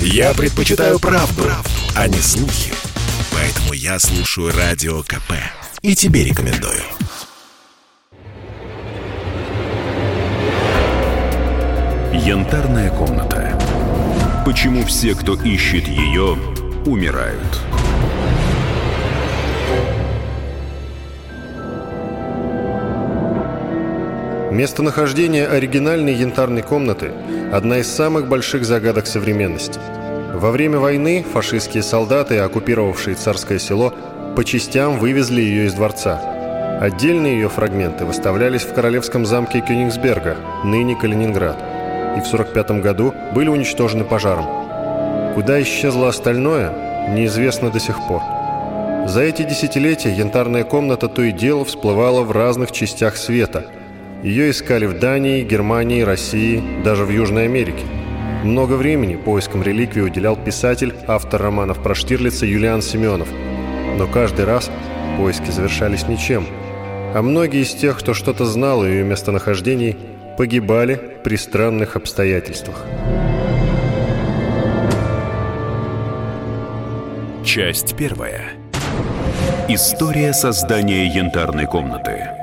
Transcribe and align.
Я 0.00 0.34
предпочитаю 0.34 0.98
правду, 0.98 1.42
правду, 1.42 1.70
а 1.94 2.08
не 2.08 2.18
слухи. 2.18 2.72
Поэтому 3.32 3.72
я 3.72 3.98
слушаю 3.98 4.52
Радио 4.56 5.02
КП. 5.02 5.32
И 5.82 5.94
тебе 5.94 6.24
рекомендую. 6.24 6.82
Янтарная 12.12 12.90
комната. 12.90 13.58
Почему 14.44 14.84
все, 14.84 15.14
кто 15.14 15.34
ищет 15.34 15.86
ее, 15.88 16.36
умирают? 16.86 17.60
Местонахождение 24.56 25.46
оригинальной 25.46 26.14
янтарной 26.14 26.62
комнаты– 26.62 27.12
одна 27.52 27.80
из 27.80 27.94
самых 27.94 28.26
больших 28.26 28.64
загадок 28.64 29.06
современности. 29.06 29.78
Во 30.32 30.50
время 30.50 30.78
войны 30.78 31.26
фашистские 31.30 31.82
солдаты, 31.82 32.38
оккупировавшие 32.38 33.16
царское 33.16 33.58
село, 33.58 33.92
по 34.34 34.44
частям 34.44 34.98
вывезли 34.98 35.42
ее 35.42 35.66
из 35.66 35.74
дворца. 35.74 36.78
Отдельные 36.80 37.34
ее 37.34 37.50
фрагменты 37.50 38.06
выставлялись 38.06 38.62
в 38.62 38.72
королевском 38.72 39.26
замке 39.26 39.60
Кёнигсберга, 39.60 40.38
ныне 40.64 40.96
Калининград, 40.96 41.58
и 42.16 42.20
в 42.20 42.32
1945 42.32 42.82
году 42.82 43.14
были 43.34 43.50
уничтожены 43.50 44.04
пожаром. 44.04 45.34
Куда 45.34 45.60
исчезло 45.60 46.08
остальное, 46.08 47.10
неизвестно 47.10 47.68
до 47.68 47.78
сих 47.78 47.98
пор. 48.08 48.22
За 49.06 49.20
эти 49.20 49.42
десятилетия 49.42 50.14
янтарная 50.14 50.64
комната 50.64 51.08
то 51.08 51.20
и 51.20 51.30
дело 51.30 51.66
всплывала 51.66 52.22
в 52.22 52.32
разных 52.32 52.72
частях 52.72 53.18
света– 53.18 53.66
ее 54.26 54.50
искали 54.50 54.86
в 54.86 54.98
Дании, 54.98 55.44
Германии, 55.44 56.02
России, 56.02 56.60
даже 56.82 57.04
в 57.04 57.10
Южной 57.10 57.44
Америке. 57.44 57.84
Много 58.42 58.72
времени 58.72 59.14
поискам 59.14 59.62
реликвии 59.62 60.00
уделял 60.00 60.34
писатель, 60.36 60.92
автор 61.06 61.40
романов 61.42 61.80
про 61.80 61.94
Штирлица 61.94 62.44
Юлиан 62.44 62.82
Семенов. 62.82 63.28
Но 63.96 64.08
каждый 64.08 64.44
раз 64.44 64.68
поиски 65.16 65.52
завершались 65.52 66.08
ничем. 66.08 66.44
А 67.14 67.22
многие 67.22 67.62
из 67.62 67.72
тех, 67.72 67.96
кто 67.98 68.14
что-то 68.14 68.46
знал 68.46 68.82
о 68.82 68.86
ее 68.86 69.04
местонахождении, 69.04 69.96
погибали 70.36 71.00
при 71.22 71.36
странных 71.36 71.94
обстоятельствах. 71.94 72.84
Часть 77.44 77.96
первая. 77.96 78.54
История 79.68 80.32
создания 80.32 81.06
янтарной 81.06 81.66
комнаты. 81.66 82.35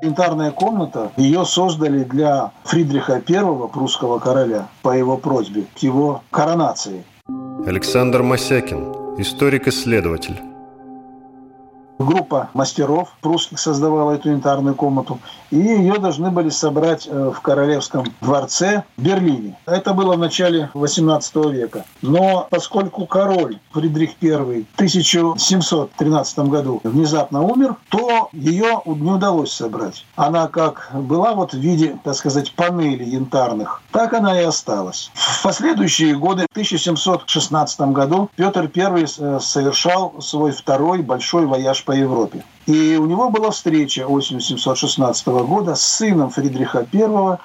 Янтарная 0.00 0.52
комната, 0.52 1.10
ее 1.16 1.44
создали 1.44 2.04
для 2.04 2.52
Фридриха 2.64 3.20
I, 3.26 3.68
прусского 3.72 4.18
короля, 4.20 4.68
по 4.82 4.96
его 4.96 5.16
просьбе, 5.16 5.64
к 5.74 5.78
его 5.78 6.22
коронации. 6.30 7.04
Александр 7.66 8.22
Масякин, 8.22 9.18
историк-исследователь 9.18 10.47
группа 11.98 12.48
мастеров 12.54 13.10
прусских 13.20 13.58
создавала 13.58 14.12
эту 14.12 14.30
янтарную 14.30 14.74
комнату, 14.74 15.18
и 15.50 15.56
ее 15.56 15.98
должны 15.98 16.30
были 16.30 16.48
собрать 16.48 17.06
э, 17.06 17.32
в 17.34 17.40
Королевском 17.40 18.04
дворце 18.20 18.84
в 18.96 19.02
Берлине. 19.02 19.56
Это 19.66 19.94
было 19.94 20.14
в 20.14 20.18
начале 20.18 20.70
XVIII 20.74 21.52
века. 21.52 21.84
Но 22.02 22.46
поскольку 22.50 23.06
король 23.06 23.58
Фридрих 23.72 24.10
I 24.22 24.64
в 24.72 24.74
1713 24.74 26.38
году 26.40 26.80
внезапно 26.84 27.42
умер, 27.42 27.76
то 27.88 28.28
ее 28.32 28.82
не 28.86 29.10
удалось 29.10 29.52
собрать. 29.52 30.04
Она 30.16 30.48
как 30.48 30.90
была 30.92 31.34
вот 31.34 31.52
в 31.52 31.58
виде, 31.58 31.98
так 32.04 32.14
сказать, 32.14 32.52
панели 32.54 33.04
янтарных, 33.04 33.82
так 33.92 34.12
она 34.12 34.40
и 34.40 34.44
осталась. 34.44 35.10
В 35.14 35.42
последующие 35.42 36.14
годы, 36.16 36.42
в 36.42 36.52
1716 36.52 37.80
году, 37.92 38.30
Петр 38.36 38.70
I 38.74 39.04
э, 39.04 39.38
совершал 39.40 40.14
свой 40.20 40.52
второй 40.52 41.02
большой 41.02 41.46
вояж 41.46 41.84
по 41.88 41.92
Европе. 41.92 42.44
И 42.66 42.96
у 42.96 43.06
него 43.06 43.30
была 43.30 43.50
встреча 43.50 44.06
осенью 44.06 44.42
716 44.42 45.26
года 45.26 45.74
с 45.74 45.80
сыном 45.80 46.28
Фридриха 46.28 46.86
I, 46.92 47.38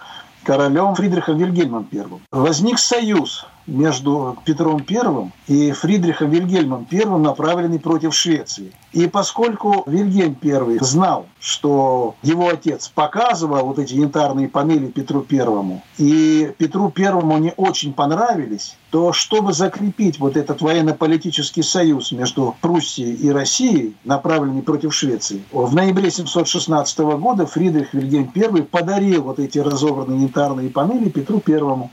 королем 0.43 0.95
Фридрихом 0.95 1.37
Вильгельмом 1.37 1.87
I. 1.93 2.03
Возник 2.29 2.77
союз 2.77 3.45
между 3.67 4.37
Петром 4.45 4.83
I 4.89 5.31
и 5.47 5.71
Фридрихом 5.71 6.29
Вильгельмом 6.29 6.87
I, 6.91 7.05
направленный 7.05 7.79
против 7.79 8.13
Швеции. 8.13 8.71
И 8.91 9.07
поскольку 9.07 9.83
Вильгельм 9.87 10.37
I 10.43 10.77
знал, 10.81 11.25
что 11.39 12.15
его 12.21 12.49
отец 12.49 12.89
показывал 12.93 13.67
вот 13.67 13.79
эти 13.79 13.95
янтарные 13.95 14.47
панели 14.47 14.87
Петру 14.87 15.25
I, 15.29 15.81
и 15.97 16.53
Петру 16.57 16.93
I 16.95 17.35
они 17.35 17.53
очень 17.57 17.93
понравились, 17.93 18.77
то 18.91 19.11
чтобы 19.11 19.53
закрепить 19.53 20.19
вот 20.19 20.37
этот 20.37 20.61
военно-политический 20.61 21.63
союз 21.63 22.11
между 22.11 22.55
Пруссией 22.61 23.15
и 23.15 23.31
Россией, 23.31 23.95
направленный 24.03 24.61
против 24.61 24.93
Швеции, 24.93 25.43
в 25.51 25.73
ноябре 25.73 26.11
716 26.11 26.99
года 26.99 27.45
Фридрих 27.45 27.93
Вильгельм 27.93 28.31
I 28.35 28.61
подарил 28.61 29.23
вот 29.23 29.39
эти 29.39 29.57
разобранные 29.57 30.21
янтарные 30.23 30.69
панели 30.69 31.09
Петру 31.09 31.41
I. 31.47 31.89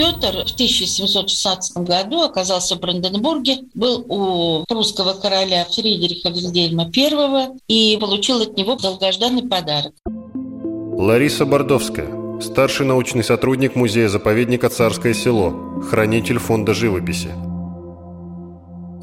Петр 0.00 0.46
в 0.46 0.54
1716 0.54 1.76
году 1.76 2.22
оказался 2.22 2.76
в 2.76 2.80
Бранденбурге, 2.80 3.64
был 3.74 4.02
у 4.08 4.64
прусского 4.66 5.12
короля 5.12 5.66
Фридриха 5.66 6.30
Вильгельма 6.30 6.90
I 6.96 7.50
и 7.68 7.98
получил 8.00 8.40
от 8.40 8.56
него 8.56 8.76
долгожданный 8.76 9.46
подарок. 9.46 9.92
Лариса 10.06 11.44
Бордовская, 11.44 12.40
старший 12.40 12.86
научный 12.86 13.22
сотрудник 13.22 13.76
музея-заповедника 13.76 14.70
«Царское 14.70 15.12
село», 15.12 15.52
хранитель 15.90 16.38
фонда 16.38 16.72
живописи 16.72 17.28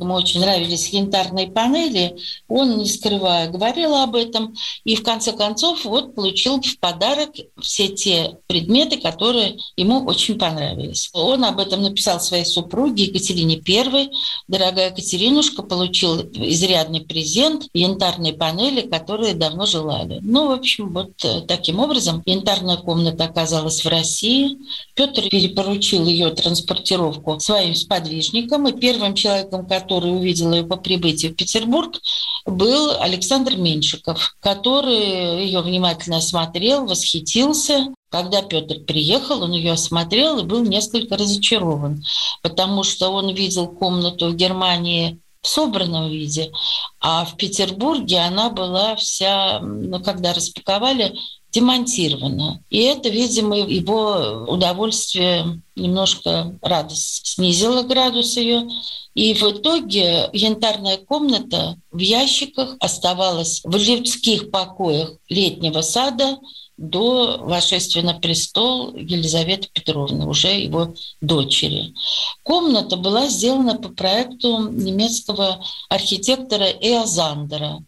ему 0.02 0.13
очень 0.16 0.40
нравились 0.40 0.90
янтарные 0.90 1.47
панели, 1.47 2.16
он, 2.47 2.78
не 2.78 2.88
скрывая, 2.88 3.50
говорил 3.50 3.96
об 3.96 4.16
этом, 4.16 4.56
и 4.84 4.96
в 4.96 5.03
конце 5.03 5.31
концов 5.31 5.85
вот 5.85 6.16
получил 6.16 6.62
в 6.62 6.80
подарок 6.80 7.30
все 7.62 7.88
те 7.90 8.38
предметы, 8.47 8.97
которые 8.97 9.57
ему 9.75 10.06
очень 10.06 10.38
понравились. 10.38 11.09
Он 11.13 11.44
об 11.44 11.59
этом 11.59 11.81
написал 11.81 12.19
своей 12.19 12.46
супруге 12.46 13.06
Екатерине 13.06 13.62
I. 13.68 14.09
Дорогая 14.47 14.91
Екатеринушка 14.91 15.63
получил 15.63 16.22
изрядный 16.34 17.02
презент, 17.02 17.68
янтарные 17.74 18.34
панели, 18.34 18.81
которые 18.81 19.34
давно 19.34 19.66
желали. 19.66 20.19
Ну, 20.22 20.47
в 20.47 20.52
общем, 20.52 20.94
вот 20.94 21.12
э, 21.24 21.41
таким 21.41 21.80
образом 21.80 22.22
янтарная 22.25 22.78
комната 22.78 23.25
оказалась 23.25 23.84
в 23.84 23.88
России. 23.88 24.57
Петр 24.96 25.30
перепоручил 25.30 26.06
ее 26.06 26.30
транспортировку 26.31 27.40
своим 27.40 27.75
сподвижникам, 27.75 28.68
и 28.68 28.80
первым 28.80 29.16
человеком, 29.16 29.66
который 29.66 29.87
который 29.88 30.14
увидел 30.14 30.52
ее 30.53 30.64
по 30.64 30.75
прибытии 30.75 31.28
в 31.28 31.36
Петербург, 31.36 32.02
был 32.46 32.92
Александр 33.00 33.56
Меньшиков, 33.56 34.36
который 34.42 35.46
ее 35.46 35.62
внимательно 35.62 36.18
осмотрел, 36.18 36.86
восхитился. 36.86 37.88
Когда 38.09 38.42
Петр 38.42 38.80
приехал, 38.81 39.44
он 39.44 39.53
ее 39.53 39.74
осмотрел 39.74 40.40
и 40.40 40.44
был 40.44 40.64
несколько 40.64 41.16
разочарован, 41.16 42.03
потому 42.42 42.84
что 42.84 43.09
он 43.09 43.34
видел 43.34 43.68
комнату 43.68 44.28
в 44.28 44.36
Германии 44.36 45.20
в 45.42 45.48
собранном 45.48 46.09
виде, 46.09 46.52
а 47.00 47.24
в 47.24 47.38
Петербурге 47.38 48.19
она 48.19 48.50
была 48.50 48.98
вся, 48.98 49.59
ну, 49.62 50.02
когда 50.02 50.34
распаковали, 50.34 51.16
демонтирована. 51.57 52.63
И 52.69 52.81
это, 52.81 53.09
видимо, 53.09 53.57
его 53.57 54.45
удовольствие 54.47 55.62
немножко 55.75 56.56
радость 56.62 57.25
снизило 57.25 57.81
градус 57.81 58.38
ее. 58.38 58.68
И 59.16 59.34
в 59.34 59.41
итоге 59.41 60.29
янтарная 60.34 60.97
комната 60.97 61.78
в 61.91 61.97
ящиках 61.97 62.75
оставалась 62.79 63.62
в 63.63 63.75
людских 63.75 64.51
покоях 64.51 65.13
летнего 65.28 65.81
сада 65.81 66.38
до 66.78 67.40
вошествия 67.40 68.03
на 68.03 68.13
престол 68.13 68.95
Елизаветы 68.95 69.68
Петровны, 69.74 70.27
уже 70.27 70.50
его 70.50 70.94
дочери. 71.21 71.95
Комната 72.44 72.98
была 72.98 73.27
сделана 73.30 73.80
по 73.80 73.89
проекту 73.89 74.69
немецкого 74.69 75.63
архитектора 75.89 76.65
Эозандера. 76.65 77.80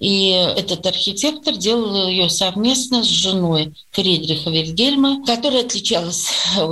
И 0.00 0.30
этот 0.30 0.86
архитектор 0.86 1.54
делал 1.54 2.08
ее 2.08 2.30
совместно 2.30 3.04
с 3.04 3.06
женой 3.06 3.74
Фридриха 3.90 4.48
Вильгельма, 4.48 5.22
которая 5.26 5.62
отличалась 5.62 6.28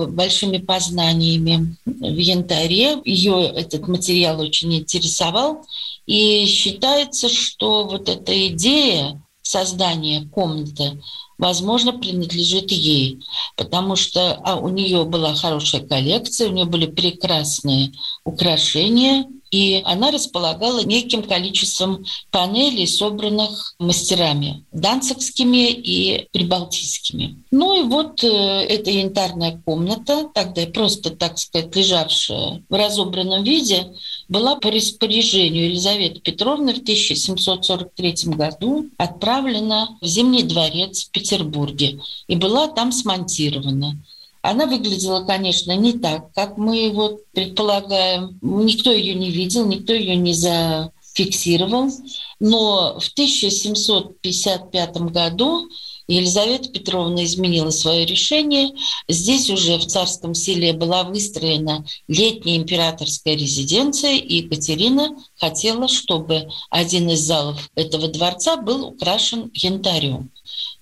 большими 0.08 0.56
познаниями 0.56 1.76
в 1.84 2.16
янтаре. 2.16 2.96
Ее 3.04 3.44
этот 3.54 3.86
материал 3.86 4.40
очень 4.40 4.74
интересовал. 4.74 5.62
И 6.06 6.46
считается, 6.46 7.28
что 7.28 7.84
вот 7.84 8.08
эта 8.08 8.48
идея 8.48 9.22
создания 9.42 10.26
комнаты, 10.32 11.02
возможно, 11.36 11.92
принадлежит 11.92 12.70
ей, 12.70 13.20
потому 13.56 13.94
что 13.96 14.40
а, 14.42 14.56
у 14.56 14.70
нее 14.70 15.04
была 15.04 15.34
хорошая 15.34 15.82
коллекция, 15.82 16.48
у 16.48 16.52
нее 16.52 16.64
были 16.64 16.86
прекрасные 16.86 17.92
украшения– 18.24 19.26
и 19.50 19.82
она 19.84 20.10
располагала 20.10 20.84
неким 20.84 21.22
количеством 21.22 22.04
панелей, 22.30 22.86
собранных 22.86 23.74
мастерами 23.78 24.64
данцикскими 24.72 25.70
и 25.70 26.28
прибалтийскими. 26.32 27.42
Ну 27.50 27.80
и 27.80 27.82
вот 27.88 28.22
э, 28.22 28.26
эта 28.26 28.90
янтарная 28.90 29.60
комната, 29.64 30.28
тогда 30.34 30.66
просто, 30.66 31.10
так 31.10 31.38
сказать, 31.38 31.74
лежавшая 31.74 32.62
в 32.68 32.74
разобранном 32.74 33.42
виде, 33.42 33.92
была 34.28 34.56
по 34.56 34.70
распоряжению 34.70 35.66
Елизаветы 35.66 36.20
Петровны 36.20 36.74
в 36.74 36.78
1743 36.78 38.14
году 38.34 38.86
отправлена 38.96 39.96
в 40.00 40.06
Зимний 40.06 40.42
дворец 40.42 41.06
в 41.06 41.10
Петербурге 41.10 42.00
и 42.26 42.36
была 42.36 42.68
там 42.68 42.92
смонтирована. 42.92 43.96
Она 44.42 44.66
выглядела, 44.66 45.24
конечно, 45.24 45.74
не 45.76 45.92
так, 45.94 46.32
как 46.32 46.58
мы 46.58 46.76
его 46.76 47.18
предполагаем. 47.32 48.38
Никто 48.40 48.92
ее 48.92 49.14
не 49.14 49.30
видел, 49.30 49.66
никто 49.66 49.92
ее 49.92 50.16
не 50.16 50.32
зафиксировал. 50.32 51.90
Но 52.38 52.98
в 53.00 53.08
1755 53.12 54.96
году 55.10 55.68
Елизавета 56.08 56.70
Петровна 56.70 57.24
изменила 57.24 57.70
свое 57.70 58.06
решение. 58.06 58.72
Здесь 59.08 59.50
уже 59.50 59.76
в 59.76 59.86
царском 59.86 60.34
селе 60.34 60.72
была 60.72 61.04
выстроена 61.04 61.84
летняя 62.08 62.56
императорская 62.56 63.34
резиденция, 63.34 64.16
и 64.16 64.36
Екатерина 64.36 65.10
хотела, 65.36 65.86
чтобы 65.86 66.48
один 66.70 67.10
из 67.10 67.20
залов 67.20 67.68
этого 67.74 68.08
дворца 68.08 68.56
был 68.56 68.86
украшен 68.86 69.50
янтарем. 69.52 70.30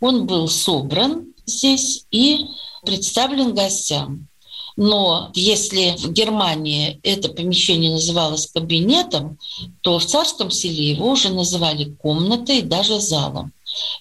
Он 0.00 0.26
был 0.26 0.48
собран 0.48 1.26
здесь 1.44 2.06
и 2.12 2.46
представлен 2.86 3.54
гостям. 3.54 4.28
Но 4.76 5.30
если 5.34 5.96
в 5.96 6.12
Германии 6.12 7.00
это 7.02 7.30
помещение 7.30 7.90
называлось 7.90 8.46
кабинетом, 8.46 9.38
то 9.80 9.98
в 9.98 10.04
царском 10.04 10.50
селе 10.50 10.90
его 10.90 11.10
уже 11.10 11.30
называли 11.30 11.96
комнатой, 12.02 12.60
даже 12.62 13.00
залом, 13.00 13.52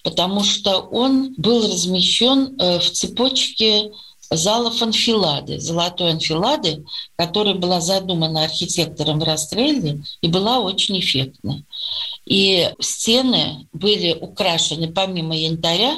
потому 0.04 0.44
что 0.44 0.80
он 0.80 1.34
был 1.38 1.66
размещен 1.66 2.60
э, 2.60 2.78
в 2.78 2.90
цепочке 2.90 3.90
залов 4.30 4.82
анфилады, 4.82 5.60
золотой 5.60 6.10
анфилады, 6.10 6.84
которая 7.16 7.54
была 7.54 7.80
задумана 7.80 8.44
архитектором 8.44 9.20
в 9.20 9.24
Растрелле 9.24 10.02
и 10.20 10.28
была 10.28 10.60
очень 10.60 10.98
эффектна. 10.98 11.62
И 12.26 12.70
стены 12.80 13.66
были 13.72 14.12
украшены 14.12 14.92
помимо 14.92 15.36
янтаря 15.36 15.96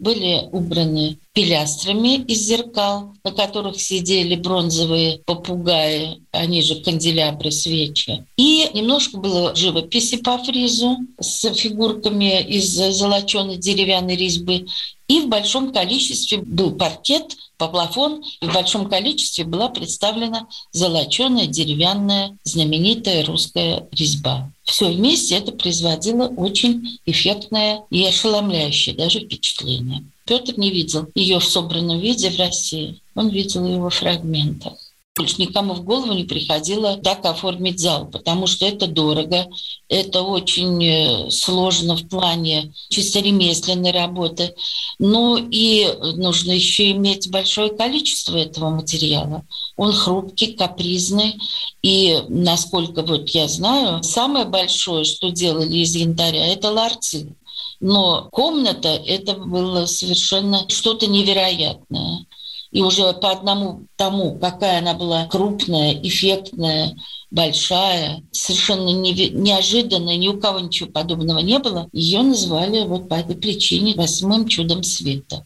были 0.00 0.48
убраны 0.50 1.18
пилястрами 1.32 2.16
из 2.16 2.40
зеркал, 2.40 3.14
на 3.22 3.30
которых 3.30 3.80
сидели 3.80 4.34
бронзовые 4.34 5.20
попугаи, 5.24 6.22
они 6.32 6.62
же 6.62 6.76
канделябры, 6.76 7.50
свечи. 7.50 8.24
И 8.36 8.68
немножко 8.74 9.18
было 9.18 9.54
живописи 9.54 10.16
по 10.16 10.38
фризу 10.38 10.96
с 11.20 11.52
фигурками 11.54 12.42
из 12.42 12.66
золоченой 12.66 13.58
деревянной 13.58 14.16
резьбы. 14.16 14.66
И 15.06 15.20
в 15.20 15.28
большом 15.28 15.72
количестве 15.72 16.38
был 16.38 16.72
паркет, 16.72 17.36
плафон, 17.58 18.22
и 18.40 18.46
в 18.46 18.52
большом 18.52 18.88
количестве 18.88 19.44
была 19.44 19.68
представлена 19.68 20.46
золоченая 20.72 21.46
деревянная 21.46 22.38
знаменитая 22.44 23.24
русская 23.24 23.86
резьба. 23.92 24.50
Все 24.70 24.88
вместе 24.88 25.34
это 25.34 25.50
производило 25.50 26.28
очень 26.28 27.00
эффектное 27.04 27.82
и 27.90 28.04
ошеломляющее 28.04 28.94
даже 28.94 29.18
впечатление. 29.18 30.04
Петр 30.24 30.54
не 30.56 30.70
видел 30.70 31.08
ее 31.16 31.40
в 31.40 31.44
собранном 31.44 31.98
виде 31.98 32.30
в 32.30 32.38
России. 32.38 33.00
Он 33.16 33.30
видел 33.30 33.66
ее 33.66 33.80
во 33.80 33.90
фрагментах 33.90 34.74
больше 35.20 35.36
никому 35.38 35.74
в 35.74 35.84
голову 35.84 36.14
не 36.14 36.24
приходило 36.24 36.96
так 36.96 37.26
оформить 37.26 37.78
зал, 37.78 38.06
потому 38.06 38.46
что 38.46 38.64
это 38.64 38.86
дорого, 38.86 39.48
это 39.88 40.22
очень 40.22 40.82
э, 40.82 41.30
сложно 41.30 41.96
в 41.96 42.08
плане 42.08 42.72
чисто 42.88 43.20
ремесленной 43.20 43.90
работы. 43.90 44.54
Ну 44.98 45.36
и 45.36 45.86
нужно 46.16 46.52
еще 46.52 46.92
иметь 46.92 47.30
большое 47.30 47.70
количество 47.70 48.36
этого 48.36 48.70
материала. 48.70 49.44
Он 49.80 49.94
хрупкий, 49.94 50.52
капризный. 50.52 51.40
И 51.80 52.22
насколько 52.28 53.00
вот 53.00 53.30
я 53.30 53.48
знаю, 53.48 54.02
самое 54.02 54.44
большое, 54.44 55.04
что 55.04 55.30
делали 55.30 55.78
из 55.78 55.94
янтаря, 55.96 56.48
это 56.48 56.70
ларцы. 56.70 57.34
Но 57.80 58.28
комната– 58.30 58.88
это 59.06 59.36
было 59.36 59.86
совершенно 59.86 60.68
что-то 60.68 61.06
невероятное. 61.06 62.26
И 62.72 62.82
уже 62.82 63.14
по 63.14 63.30
одному 63.30 63.86
тому, 63.96 64.38
какая 64.38 64.80
она 64.80 64.92
была 64.92 65.24
крупная, 65.24 65.94
эффектная, 65.94 66.94
большая, 67.30 68.22
совершенно 68.32 68.90
неожиданная, 68.90 70.18
ни 70.18 70.28
у 70.28 70.38
кого 70.38 70.60
ничего 70.60 70.90
подобного 70.90 71.38
не 71.38 71.58
было, 71.58 71.88
ее 71.94 72.20
назвали 72.20 72.84
вот 72.84 73.08
по 73.08 73.14
этой 73.14 73.34
причине 73.34 73.94
восьмым 73.94 74.46
чудом 74.46 74.82
света. 74.82 75.42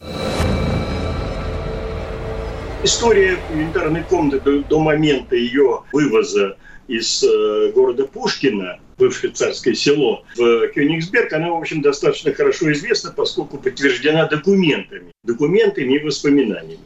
История 2.85 3.39
янтарной 3.57 4.03
комнаты 4.03 4.39
до, 4.41 4.59
до 4.61 4.79
момента 4.79 5.35
ее 5.35 5.81
вывоза 5.91 6.55
из 6.87 7.23
э, 7.23 7.71
города 7.73 8.05
Пушкина, 8.05 8.77
бывшее 8.99 9.33
царское 9.33 9.73
село, 9.73 10.23
в 10.37 10.67
Кёнигсберг, 10.67 11.33
она, 11.33 11.49
в 11.49 11.55
общем, 11.55 11.81
достаточно 11.81 12.31
хорошо 12.31 12.71
известна, 12.73 13.11
поскольку 13.11 13.57
подтверждена 13.57 14.27
документами, 14.27 15.11
документами 15.23 15.95
и 15.95 16.03
воспоминаниями. 16.03 16.83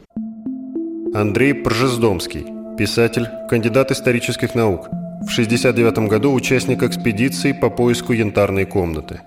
Андрей 1.12 1.52
Пржездомский, 1.52 2.46
писатель, 2.78 3.26
кандидат 3.50 3.90
исторических 3.90 4.54
наук. 4.54 4.86
В 4.86 5.30
1969 5.30 6.08
году 6.08 6.32
участник 6.32 6.82
экспедиции 6.82 7.52
по 7.52 7.68
поиску 7.68 8.14
янтарной 8.14 8.64
комнаты. 8.64 9.20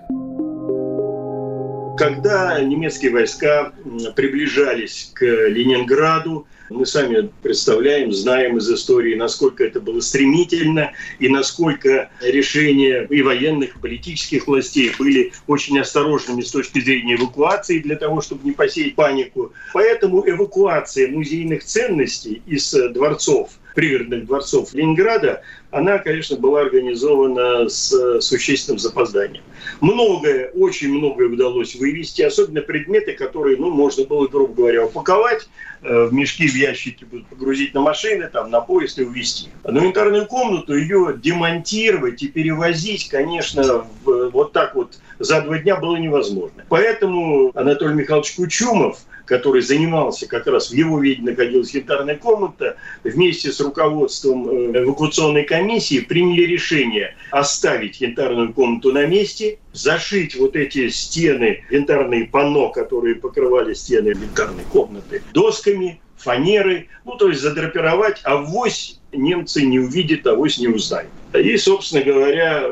Когда 1.96 2.60
немецкие 2.60 3.12
войска 3.12 3.72
приближались 4.16 5.10
к 5.14 5.24
Ленинграду, 5.24 6.46
мы 6.70 6.86
сами 6.86 7.30
представляем, 7.42 8.12
знаем 8.12 8.56
из 8.56 8.70
истории, 8.70 9.14
насколько 9.14 9.62
это 9.62 9.80
было 9.80 10.00
стремительно 10.00 10.92
и 11.18 11.28
насколько 11.28 12.10
решения 12.20 13.06
и 13.08 13.22
военных, 13.22 13.76
и 13.76 13.78
политических 13.78 14.46
властей 14.46 14.92
были 14.98 15.32
очень 15.46 15.78
осторожными 15.78 16.40
с 16.40 16.50
точки 16.50 16.80
зрения 16.80 17.16
эвакуации 17.16 17.78
для 17.78 17.96
того, 17.96 18.22
чтобы 18.22 18.44
не 18.44 18.52
посеять 18.52 18.94
панику. 18.94 19.52
Поэтому 19.72 20.28
эвакуация 20.28 21.10
музейных 21.10 21.64
ценностей 21.64 22.42
из 22.46 22.72
дворцов 22.72 23.50
пригородных 23.74 24.26
дворцов 24.26 24.72
Ленинграда, 24.72 25.42
она, 25.70 25.98
конечно, 25.98 26.36
была 26.36 26.60
организована 26.60 27.68
с 27.68 28.20
существенным 28.20 28.78
запозданием. 28.78 29.42
Многое, 29.80 30.50
очень 30.50 30.90
многое 30.90 31.28
удалось 31.28 31.74
вывести, 31.74 32.22
особенно 32.22 32.60
предметы, 32.60 33.12
которые, 33.12 33.56
ну, 33.56 33.70
можно 33.70 34.04
было, 34.04 34.28
грубо 34.28 34.54
говоря, 34.54 34.86
упаковать 34.86 35.48
э, 35.82 36.04
в 36.04 36.14
мешки, 36.14 36.46
в 36.46 36.54
ящики, 36.54 37.04
погрузить 37.28 37.74
на 37.74 37.80
машины, 37.80 38.28
там, 38.32 38.50
на 38.50 38.60
поезд 38.60 38.98
и 38.98 39.04
увезти. 39.04 39.48
Но 39.64 39.84
янтарную 39.84 40.26
комнату 40.26 40.76
ее 40.76 41.14
демонтировать 41.16 42.22
и 42.22 42.28
перевозить, 42.28 43.08
конечно, 43.08 43.84
вот 44.04 44.52
так 44.52 44.74
вот 44.74 44.98
за 45.18 45.42
два 45.42 45.58
дня 45.58 45.76
было 45.76 45.96
невозможно. 45.96 46.64
Поэтому 46.68 47.50
Анатолий 47.54 47.94
Михайлович 47.94 48.34
Кучумов– 48.36 48.98
который 49.24 49.62
занимался 49.62 50.28
как 50.28 50.46
раз, 50.46 50.70
в 50.70 50.74
его 50.74 51.00
виде 51.00 51.22
находилась 51.22 51.74
янтарная 51.74 52.16
комната, 52.16 52.76
вместе 53.02 53.52
с 53.52 53.60
руководством 53.60 54.48
э, 54.48 54.82
эвакуационной 54.82 55.44
комиссии 55.44 56.00
приняли 56.00 56.42
решение 56.42 57.14
оставить 57.30 58.00
янтарную 58.00 58.52
комнату 58.52 58.92
на 58.92 59.06
месте, 59.06 59.58
зашить 59.72 60.36
вот 60.36 60.56
эти 60.56 60.88
стены, 60.88 61.64
янтарные 61.70 62.26
панно, 62.26 62.68
которые 62.68 63.16
покрывали 63.16 63.74
стены 63.74 64.08
янтарной 64.08 64.64
комнаты, 64.70 65.22
досками, 65.32 66.00
фанерой, 66.16 66.88
ну, 67.04 67.16
то 67.16 67.28
есть 67.28 67.40
задрапировать, 67.40 68.20
а 68.24 68.36
вось 68.36 69.00
немцы 69.12 69.62
не 69.62 69.78
увидят, 69.78 70.26
а 70.26 70.34
вось 70.34 70.58
не 70.58 70.68
узнают. 70.68 71.10
И, 71.34 71.56
собственно 71.56 72.02
говоря, 72.02 72.68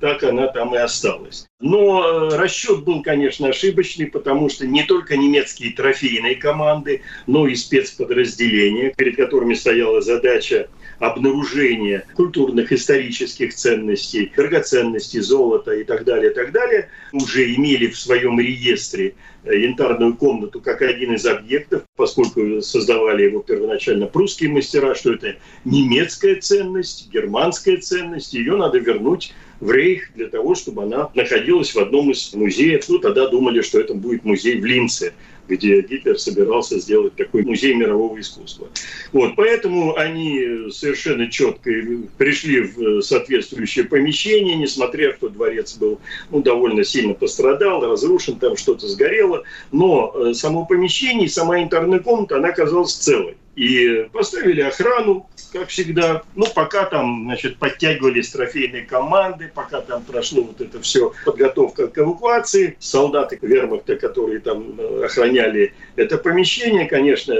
так 0.00 0.22
она 0.22 0.46
там 0.48 0.74
и 0.74 0.78
осталась. 0.78 1.46
Но 1.60 2.30
э, 2.30 2.36
расчет 2.36 2.84
был, 2.84 3.02
конечно, 3.02 3.48
ошибочный, 3.48 4.06
потому 4.06 4.48
что 4.48 4.66
не 4.66 4.84
только 4.84 5.16
немецкие 5.16 5.72
трофейные 5.72 6.36
команды, 6.36 7.02
но 7.26 7.48
и 7.48 7.54
спецподразделения, 7.54 8.92
перед 8.96 9.16
которыми 9.16 9.54
стояла 9.54 10.00
задача 10.00 10.68
обнаружения 10.98 12.04
культурных, 12.14 12.72
исторических 12.72 13.54
ценностей, 13.54 14.32
драгоценностей, 14.36 15.20
золота 15.20 15.72
и 15.72 15.84
так 15.84 16.04
далее, 16.04 16.30
и 16.30 16.34
так 16.34 16.52
далее, 16.52 16.90
уже 17.12 17.54
имели 17.54 17.88
в 17.88 17.98
своем 17.98 18.38
реестре 18.38 19.14
э, 19.44 19.58
янтарную 19.58 20.14
комнату 20.14 20.60
как 20.60 20.82
один 20.82 21.14
из 21.14 21.26
объектов, 21.26 21.82
поскольку 21.96 22.60
создавали 22.62 23.24
его 23.24 23.40
первоначально 23.40 24.06
прусские 24.06 24.50
мастера, 24.50 24.94
что 24.94 25.14
это 25.14 25.36
немецкая 25.64 26.36
ценность, 26.36 27.10
германская 27.12 27.78
ценность, 27.78 28.34
ее 28.34 28.56
надо 28.56 28.78
вернуть 28.78 29.34
в 29.60 29.70
Рейх 29.70 30.10
для 30.14 30.28
того, 30.28 30.54
чтобы 30.54 30.84
она 30.84 31.10
находилась 31.14 31.74
в 31.74 31.78
одном 31.78 32.10
из 32.10 32.32
музеев. 32.34 32.88
Ну, 32.88 32.98
тогда 32.98 33.28
думали, 33.28 33.62
что 33.62 33.80
это 33.80 33.94
будет 33.94 34.24
музей 34.24 34.60
в 34.60 34.64
Линце 34.64 35.14
где 35.48 35.80
Гитлер 35.80 36.18
собирался 36.18 36.78
сделать 36.78 37.16
такой 37.16 37.42
музей 37.42 37.74
мирового 37.74 38.20
искусства. 38.20 38.68
Вот, 39.12 39.34
поэтому 39.36 39.96
они 39.96 40.70
совершенно 40.70 41.30
четко 41.30 41.70
пришли 42.18 42.60
в 42.60 43.00
соответствующее 43.00 43.86
помещение, 43.86 44.56
несмотря, 44.56 45.14
что 45.14 45.28
дворец 45.28 45.76
был 45.76 46.00
ну, 46.30 46.42
довольно 46.42 46.84
сильно 46.84 47.14
пострадал, 47.14 47.80
разрушен, 47.80 48.38
там 48.38 48.56
что-то 48.56 48.86
сгорело, 48.86 49.44
но 49.72 50.12
э, 50.14 50.34
само 50.34 50.66
помещение, 50.66 51.28
сама 51.28 51.62
интерная 51.62 52.00
комната, 52.00 52.36
она 52.36 52.48
оказалась 52.48 52.94
целой. 52.94 53.36
И 53.58 54.08
поставили 54.12 54.60
охрану, 54.60 55.28
как 55.52 55.66
всегда. 55.66 56.22
Ну, 56.36 56.46
пока 56.54 56.84
там, 56.84 57.24
значит, 57.24 57.58
подтягивались 57.58 58.30
трофейные 58.30 58.82
команды, 58.82 59.50
пока 59.52 59.80
там 59.80 60.04
прошло 60.04 60.42
вот 60.42 60.60
это 60.60 60.80
все 60.80 61.12
подготовка 61.24 61.88
к 61.88 61.98
эвакуации. 61.98 62.76
Солдаты 62.78 63.36
вермахта, 63.42 63.96
которые 63.96 64.38
там 64.38 64.78
э, 64.78 65.04
охраняли 65.06 65.74
это 65.96 66.18
помещение, 66.18 66.86
конечно, 66.86 67.34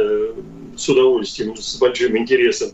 с 0.77 0.89
удовольствием, 0.89 1.57
с 1.57 1.77
большим 1.79 2.19
интересом 2.19 2.71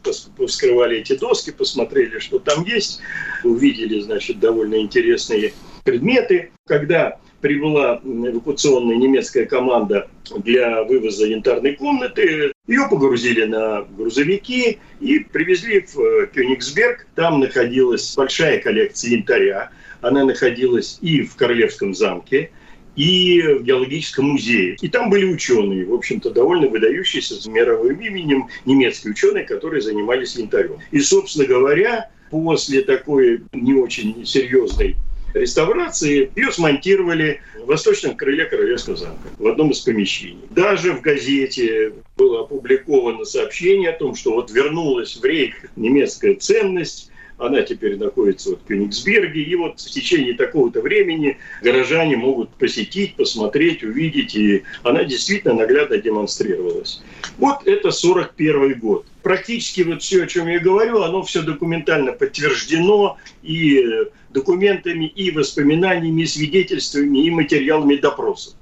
вскрывали 0.46 1.00
эти 1.00 1.14
доски, 1.14 1.50
посмотрели, 1.50 2.20
что 2.20 2.38
там 2.38 2.64
есть, 2.64 3.02
увидели, 3.42 4.00
значит, 4.00 4.40
довольно 4.40 4.76
интересные 4.76 5.52
предметы. 5.84 6.50
Когда 6.66 7.18
прибыла 7.44 8.00
эвакуационная 8.02 8.96
немецкая 8.96 9.44
команда 9.44 10.08
для 10.34 10.82
вывоза 10.82 11.26
янтарной 11.26 11.76
комнаты. 11.76 12.52
Ее 12.66 12.88
погрузили 12.88 13.44
на 13.44 13.82
грузовики 13.82 14.78
и 14.98 15.18
привезли 15.18 15.80
в 15.80 16.00
э, 16.00 16.26
Кёнигсберг. 16.34 17.06
Там 17.14 17.40
находилась 17.40 18.14
большая 18.16 18.60
коллекция 18.62 19.10
янтаря. 19.10 19.68
Она 20.00 20.24
находилась 20.24 20.96
и 21.02 21.20
в 21.20 21.36
Королевском 21.36 21.94
замке, 21.94 22.50
и 22.96 23.42
в 23.42 23.62
геологическом 23.62 24.24
музее. 24.24 24.78
И 24.80 24.88
там 24.88 25.10
были 25.10 25.26
ученые, 25.26 25.84
в 25.84 25.92
общем-то, 25.92 26.30
довольно 26.30 26.68
выдающиеся 26.68 27.34
с 27.34 27.46
мировым 27.46 28.00
именем, 28.00 28.48
немецкие 28.64 29.10
ученые, 29.12 29.44
которые 29.44 29.82
занимались 29.82 30.36
янтарем. 30.36 30.78
И, 30.92 31.00
собственно 31.00 31.46
говоря, 31.46 32.10
после 32.30 32.80
такой 32.80 33.42
не 33.52 33.74
очень 33.74 34.24
серьезной 34.24 34.96
реставрации 35.34 36.30
ее 36.36 36.52
смонтировали 36.52 37.40
в 37.60 37.66
восточном 37.66 38.16
крыле 38.16 38.46
Королевского 38.46 38.96
замка, 38.96 39.28
в 39.38 39.46
одном 39.46 39.70
из 39.70 39.80
помещений. 39.80 40.44
Даже 40.50 40.92
в 40.92 41.00
газете 41.00 41.92
было 42.16 42.42
опубликовано 42.42 43.24
сообщение 43.24 43.90
о 43.90 43.98
том, 43.98 44.14
что 44.14 44.32
вот 44.32 44.50
вернулась 44.50 45.16
в 45.16 45.24
рейх 45.24 45.56
немецкая 45.76 46.34
ценность, 46.34 47.10
она 47.36 47.62
теперь 47.62 47.96
находится 47.96 48.50
вот 48.50 48.60
в 48.62 48.68
Кёнигсберге, 48.68 49.42
и 49.42 49.54
вот 49.56 49.80
в 49.80 49.90
течение 49.90 50.34
такого-то 50.34 50.80
времени 50.80 51.38
горожане 51.62 52.16
могут 52.16 52.50
посетить, 52.50 53.16
посмотреть, 53.16 53.82
увидеть, 53.82 54.36
и 54.36 54.62
она 54.82 55.04
действительно 55.04 55.54
наглядно 55.54 55.98
демонстрировалась. 55.98 57.02
Вот 57.38 57.66
это 57.66 57.90
41 57.90 58.78
год. 58.78 59.06
Практически 59.24 59.80
вот 59.80 60.02
все, 60.02 60.24
о 60.24 60.26
чем 60.26 60.48
я 60.48 60.60
говорю, 60.60 61.00
оно 61.02 61.22
все 61.22 61.40
документально 61.40 62.12
подтверждено 62.12 63.16
и 63.42 63.82
документами, 64.28 65.06
и 65.06 65.30
воспоминаниями, 65.30 66.22
и 66.22 66.26
свидетельствами, 66.26 67.24
и 67.24 67.30
материалами 67.30 67.96
допросов. 67.96 68.52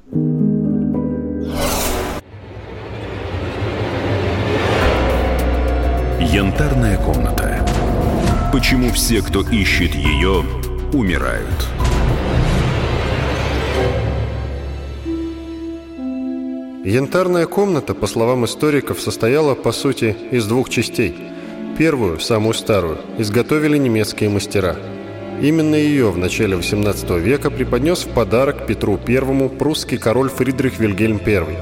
Янтарная 6.21 6.97
комната. 6.99 7.67
Почему 8.53 8.93
все, 8.93 9.21
кто 9.21 9.41
ищет 9.41 9.97
ее, 9.97 10.45
умирают? 10.93 11.69
Янтарная 16.85 17.47
комната, 17.47 17.95
по 17.95 18.07
словам 18.07 18.45
историков, 18.45 19.01
состояла, 19.01 19.55
по 19.55 19.73
сути, 19.73 20.17
из 20.31 20.47
двух 20.47 20.69
частей. 20.69 21.17
Первую, 21.79 22.21
самую 22.21 22.55
старую, 22.55 22.99
изготовили 23.19 23.79
немецкие 23.79 24.29
мастера– 24.29 24.77
Именно 25.43 25.75
ее 25.75 26.13
в 26.13 26.19
начале 26.19 26.57
XVIII 26.57 27.19
века 27.19 27.51
преподнес 27.51 28.05
в 28.05 28.11
подарок 28.11 28.65
Петру 28.69 28.97
I 29.09 29.49
прусский 29.49 29.99
король 29.99 30.29
Фридрих 30.29 30.79
Вильгельм 30.79 31.21
I. 31.27 31.59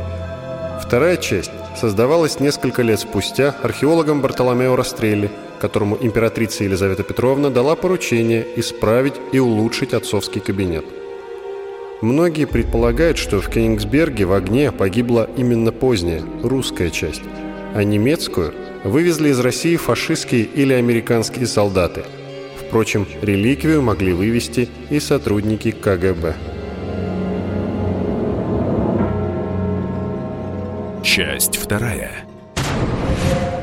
Вторая 0.84 1.16
часть 1.16 1.50
создавалась 1.80 2.40
несколько 2.40 2.82
лет 2.82 3.00
спустя 3.00 3.54
археологом 3.62 4.20
Бартоломео 4.20 4.76
Растрелли, 4.76 5.30
которому 5.60 5.96
императрица 5.98 6.64
Елизавета 6.64 7.04
Петровна 7.04 7.48
дала 7.48 7.74
поручение 7.74 8.46
исправить 8.56 9.14
и 9.32 9.38
улучшить 9.38 9.94
отцовский 9.94 10.42
кабинет. 10.42 10.84
Многие 12.00 12.46
предполагают, 12.46 13.18
что 13.18 13.40
в 13.40 13.48
Кенигсберге 13.48 14.24
в 14.24 14.32
огне 14.32 14.72
погибла 14.72 15.28
именно 15.36 15.72
поздняя, 15.72 16.22
русская 16.42 16.90
часть, 16.90 17.22
а 17.74 17.84
немецкую 17.84 18.54
вывезли 18.84 19.28
из 19.28 19.40
России 19.40 19.76
фашистские 19.76 20.42
или 20.42 20.72
американские 20.72 21.46
солдаты– 21.46 22.04
Впрочем, 22.70 23.04
реликвию 23.20 23.82
могли 23.82 24.12
вывести 24.12 24.68
и 24.90 25.00
сотрудники 25.00 25.72
КГБ. 25.72 26.36
Часть 31.02 31.56
вторая. 31.56 32.12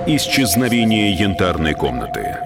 Исчезновение 0.07 1.13
янтарной 1.13 1.73
комнаты. 1.73 2.37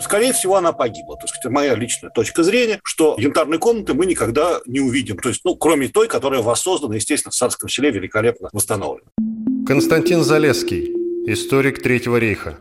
Скорее 0.00 0.32
всего, 0.32 0.56
она 0.56 0.72
погибла. 0.72 1.16
То 1.16 1.24
есть, 1.24 1.36
это 1.38 1.50
моя 1.50 1.74
личная 1.74 2.10
точка 2.10 2.42
зрения, 2.42 2.80
что 2.82 3.16
янтарной 3.18 3.58
комнаты 3.58 3.94
мы 3.94 4.06
никогда 4.06 4.60
не 4.66 4.80
увидим. 4.80 5.18
То 5.18 5.28
есть, 5.28 5.42
ну, 5.44 5.56
кроме 5.56 5.88
той, 5.88 6.08
которая 6.08 6.42
воссоздана, 6.42 6.94
естественно, 6.94 7.30
в 7.30 7.34
Царском 7.34 7.68
селе 7.68 7.90
великолепно 7.90 8.48
восстановлена. 8.52 9.10
Константин 9.66 10.22
Залесский, 10.22 10.92
историк 11.26 11.82
Третьего 11.82 12.16
рейха. 12.16 12.58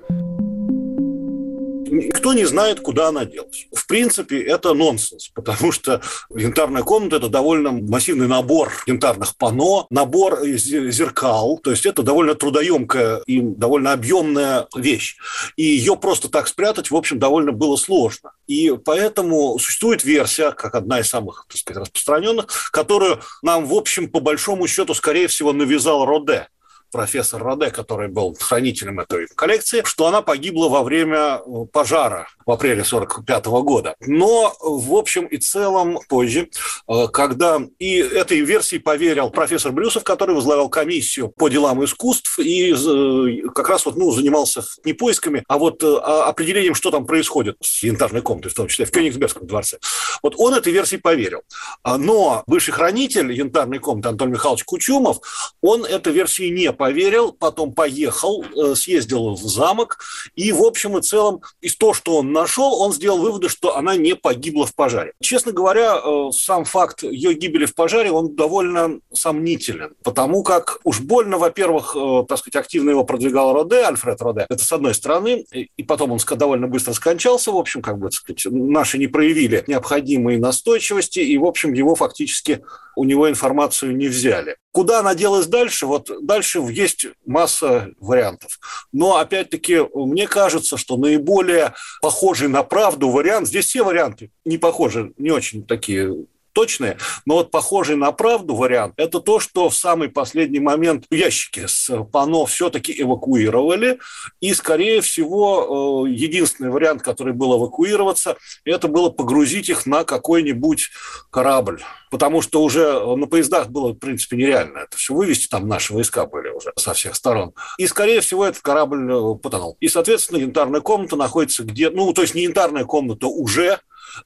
Никто 1.92 2.34
не 2.34 2.46
знает, 2.46 2.80
куда 2.80 3.10
она 3.10 3.26
делась. 3.26 3.68
В 3.74 3.88
принципе, 3.88 4.42
это 4.42 4.74
нонсенс, 4.74 5.30
потому 5.30 5.72
что 5.72 6.02
янтарная 6.34 6.84
комната– 6.84 7.16
это 7.18 7.30
довольно 7.30 7.72
массивный 7.72 8.28
набор 8.28 8.72
янтарных 8.86 9.36
пано, 9.36 9.88
набор 9.90 10.46
зеркал, 10.46 11.60
то 11.64 11.72
есть 11.72 11.86
это 11.86 12.04
довольно 12.04 12.36
трудоемкая 12.36 13.22
и 13.26 13.42
довольно 13.42 13.94
объемная 13.94 14.68
вещь. 14.76 15.18
И 15.56 15.64
ее 15.64 15.96
просто 15.96 16.30
так 16.30 16.48
спрятать, 16.48 16.92
в 16.92 16.96
общем, 16.96 17.20
довольно 17.20 17.52
было 17.52 17.76
сложно. 17.76 18.32
И 18.48 18.74
поэтому 18.84 19.58
существует 19.60 20.04
версия, 20.04 20.52
как 20.52 20.76
одна 20.76 21.00
из 21.00 21.10
самых 21.10 21.46
так 21.48 21.58
сказать, 21.58 21.82
распространенных, 21.82 22.48
которую 22.72 23.20
нам, 23.42 23.66
в 23.66 23.74
общем, 23.74 24.10
по 24.10 24.20
большому 24.20 24.68
счету, 24.68 24.94
скорее 24.94 25.28
всего, 25.28 25.54
навязал 25.54 26.06
Роде 26.06 26.48
профессор 26.92 27.42
Роде, 27.44 27.70
который 27.70 28.08
был 28.08 28.36
хранителем 28.40 29.00
этой 29.00 29.28
коллекции, 29.36 29.82
что 29.86 30.08
она 30.08 30.22
погибла 30.22 30.70
во 30.70 30.84
время 30.84 31.42
э, 31.46 31.66
пожара 31.72 32.28
в 32.46 32.52
апреле 32.52 32.82
1945 32.82 33.46
года. 33.64 33.96
Но 34.02 34.56
в 34.60 34.94
общем 34.96 35.26
и 35.26 35.38
целом 35.38 36.00
позже, 36.08 36.50
э, 36.88 37.08
когда 37.12 37.60
и 37.80 37.98
этой 37.98 38.42
версии 38.42 38.78
поверил 38.78 39.30
профессор 39.30 39.72
Брюсов, 39.72 40.04
который 40.04 40.36
возглавлял 40.36 40.70
комиссию 40.70 41.30
по 41.30 41.50
делам 41.50 41.84
искусств 41.84 42.40
и 42.40 42.74
э, 42.74 43.48
как 43.54 43.70
раз 43.70 43.86
вот, 43.86 43.96
ну, 43.96 44.12
занимался 44.12 44.64
не 44.86 44.94
поисками, 44.94 45.44
а 45.48 45.58
вот 45.58 45.84
а 45.84 46.28
определением, 46.28 46.76
что 46.76 46.92
там 46.92 47.06
происходит 47.06 47.58
с 47.62 47.84
янтарной 47.84 48.22
комнатой, 48.22 48.52
в 48.52 48.56
том 48.56 48.68
числе 48.68 48.86
в 48.86 48.92
Кёнигсбергском 48.92 49.48
дворце. 49.48 49.78
Вот 50.24 50.36
он 50.38 50.54
этой 50.54 50.74
версии 50.74 50.98
поверил. 50.98 51.42
А, 51.84 51.98
но 51.98 52.44
бывший 52.48 52.72
хранитель 52.72 53.32
янтарной 53.32 53.80
комнаты 53.80 54.10
Антон 54.10 54.32
Михайлович 54.32 54.64
Кучумов, 54.64 55.20
он 55.62 55.86
этой 55.86 56.14
версии 56.14 56.50
не 56.50 56.72
поверил, 56.80 57.34
потом 57.34 57.74
поехал, 57.74 58.42
э, 58.42 58.74
съездил 58.74 59.34
в 59.34 59.44
замок, 59.44 60.00
и 60.36 60.54
в 60.54 60.64
общем 60.64 60.98
и 60.98 61.02
целом 61.02 61.42
из 61.60 61.76
того, 61.76 61.94
что 61.94 62.18
он 62.20 62.32
нашел, 62.32 62.82
он 62.82 62.94
сделал 62.94 63.20
выводы, 63.20 63.50
что 63.50 63.76
она 63.76 63.98
не 63.98 64.16
погибла 64.16 64.66
в 64.66 64.74
пожаре. 64.74 65.12
Честно 65.20 65.52
говоря, 65.52 65.98
э, 65.98 66.30
сам 66.32 66.64
факт 66.64 67.04
ее 67.04 67.34
гибели 67.34 67.66
в 67.66 67.76
пожаре, 67.76 68.12
он 68.12 68.34
довольно 68.34 69.02
сомнителен, 69.12 69.94
потому 70.04 70.42
как 70.42 70.80
уж 70.86 71.02
больно, 71.02 71.38
во-первых, 71.38 71.98
э, 72.00 72.24
так 72.30 72.38
сказать, 72.38 72.56
активно 72.56 72.92
его 72.92 73.04
продвигал 73.04 73.52
Роде, 73.52 73.84
Альфред 73.84 74.22
Роде, 74.22 74.46
это 74.50 74.64
с 74.64 74.72
одной 74.72 74.94
стороны, 74.94 75.46
и 75.52 75.84
потом 75.84 76.14
он 76.14 76.20
довольно 76.38 76.70
быстро 76.70 76.94
скончался, 76.94 77.52
в 77.52 77.58
общем, 77.58 77.82
как 77.82 77.98
бы, 78.00 78.06
так 78.06 78.14
сказать, 78.14 78.46
наши 78.50 78.98
не 78.98 79.08
проявили 79.08 79.66
необходимой 79.68 80.38
настойчивости, 80.38 81.20
и, 81.20 81.38
в 81.38 81.44
общем, 81.44 81.74
его 81.74 81.96
фактически 81.96 82.62
у 82.96 83.04
него 83.04 83.30
информацию 83.30 83.96
не 83.98 84.08
взяли. 84.08 84.56
Куда 84.72 85.00
она 85.00 85.16
делась 85.16 85.48
дальше? 85.48 85.88
Вот 85.88 86.12
дальше 86.22 86.60
есть 86.60 87.08
масса 87.26 87.90
вариантов. 88.00 88.60
Но, 88.92 89.18
опять-таки, 89.18 89.80
мне 89.94 90.28
кажется, 90.28 90.78
что 90.78 90.98
наиболее 90.98 91.74
похожий 92.02 92.48
на 92.48 92.64
правду 92.64 93.10
вариант, 93.10 93.48
здесь 93.48 93.66
все 93.66 93.84
варианты 93.84 94.32
не 94.46 94.58
похожи, 94.58 95.14
не 95.18 95.32
очень 95.32 95.66
такие 95.66 96.26
точные, 96.60 96.98
но 97.26 97.36
вот 97.36 97.52
похожий 97.52 97.96
на 97.96 98.12
правду 98.12 98.54
вариант– 98.54 98.96
это 98.98 99.22
то, 99.22 99.40
что 99.40 99.70
в 99.70 99.76
самый 99.76 100.10
последний 100.10 100.60
момент 100.60 101.06
ящики 101.10 101.68
с 101.68 102.04
пано 102.12 102.46
все-таки 102.46 102.94
эвакуировали, 103.02 104.00
и, 104.42 104.54
скорее 104.54 105.00
всего, 105.00 106.06
э, 106.06 106.12
единственный 106.12 106.70
вариант, 106.70 107.02
который 107.02 107.32
был 107.32 107.58
эвакуироваться, 107.58 108.36
это 108.66 108.90
было 108.90 109.10
погрузить 109.10 109.70
их 109.70 109.86
на 109.86 110.04
какой-нибудь 110.04 110.90
корабль, 111.32 111.82
потому 112.12 112.42
что 112.42 112.62
уже 112.62 113.16
на 113.16 113.28
поездах 113.28 113.70
было, 113.70 113.94
в 113.94 113.98
принципе, 113.98 114.36
нереально 114.36 114.80
это 114.80 114.98
все 114.98 115.14
вывести, 115.14 115.48
там 115.48 115.66
наши 115.66 115.94
войска 115.94 116.26
были 116.26 116.50
уже 116.50 116.74
со 116.76 116.94
всех 116.94 117.16
сторон. 117.16 117.54
И, 117.78 117.88
скорее 117.88 118.20
всего, 118.20 118.46
этот 118.46 118.62
корабль 118.62 119.10
э, 119.10 119.36
потонул. 119.42 119.78
И, 119.80 119.88
соответственно, 119.88 120.40
янтарная 120.40 120.82
комната 120.82 121.16
находится 121.16 121.64
где... 121.64 121.90
Ну, 121.90 122.12
то 122.12 122.22
есть 122.22 122.36
не 122.36 122.44
янтарная 122.44 122.84
комната 122.84 123.28
уже, 123.28 123.80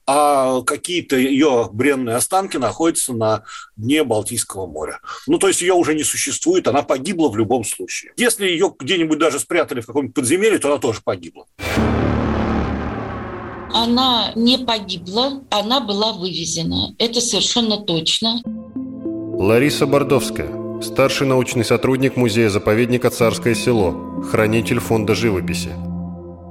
а 0.06 0.62
какие-то 0.62 1.16
ее 1.16 1.68
бренные 1.72 2.16
останки 2.16 2.56
находятся 2.56 3.12
на 3.12 3.44
дне 3.76 4.04
Балтийского 4.04 4.66
моря. 4.66 5.00
Ну, 5.26 5.38
то 5.38 5.48
есть 5.48 5.60
ее 5.62 5.74
уже 5.74 5.94
не 5.94 6.04
существует, 6.04 6.68
она 6.68 6.82
погибла 6.82 7.28
в 7.28 7.36
любом 7.36 7.64
случае. 7.64 8.12
Если 8.16 8.46
ее 8.46 8.72
где-нибудь 8.78 9.18
даже 9.18 9.38
спрятали 9.38 9.80
в 9.80 9.86
каком-нибудь 9.86 10.14
подземелье, 10.14 10.58
то 10.58 10.68
она 10.68 10.78
тоже 10.78 11.00
погибла. 11.04 11.46
Она 13.72 14.32
не 14.36 14.56
погибла, 14.58 15.42
она 15.50 15.80
была 15.80 16.12
вывезена. 16.12 16.94
Это 16.98 17.20
совершенно 17.20 17.78
точно. 17.78 18.40
Лариса 19.36 19.86
Бордовская, 19.86 20.80
старший 20.80 21.26
научный 21.26 21.64
сотрудник 21.64 22.16
музея-заповедника 22.16 23.10
«Царское 23.10 23.56
село», 23.56 24.22
хранитель 24.30 24.78
фонда 24.78 25.16
живописи. 25.16 25.70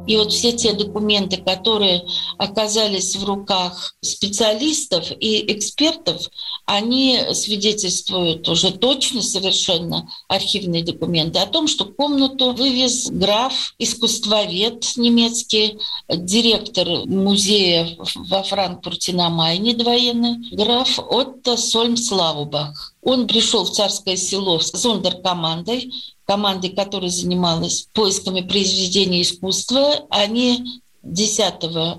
И 0.05 0.17
вот 0.17 0.31
все 0.31 0.51
те 0.51 0.73
документы, 0.73 1.37
которые 1.37 2.03
оказались 2.37 3.15
в 3.15 3.23
руках 3.23 3.95
специалистов 4.01 5.11
и 5.11 5.51
экспертов, 5.53 6.21
они 6.65 7.19
свидетельствуют 7.33 8.47
уже 8.49 8.71
точно 8.71 9.21
совершенно 9.21 10.09
архивные 10.27 10.83
документы 10.83 11.39
о 11.39 11.45
том, 11.45 11.67
что 11.67 11.85
комнату 11.85 12.53
вывез 12.53 13.09
граф, 13.09 13.73
искусствовед 13.79 14.85
немецкий, 14.97 15.79
директор 16.09 16.87
музея 17.05 17.97
во 18.15 18.43
Франкфурте 18.43 19.13
на 19.13 19.29
Майне 19.29 19.73
двоенный, 19.73 20.49
граф 20.51 20.99
Отто 20.99 21.57
Сольмслаубах. 21.57 22.93
Он 23.01 23.27
пришел 23.27 23.65
в 23.65 23.71
царское 23.71 24.15
село 24.15 24.59
с 24.59 24.71
зондеркомандой, 24.71 25.91
команды, 26.25 26.69
которая 26.69 27.09
занималась 27.09 27.87
поисками 27.93 28.41
произведений 28.41 29.21
искусства, 29.21 30.05
они 30.09 30.81
10 31.03 31.53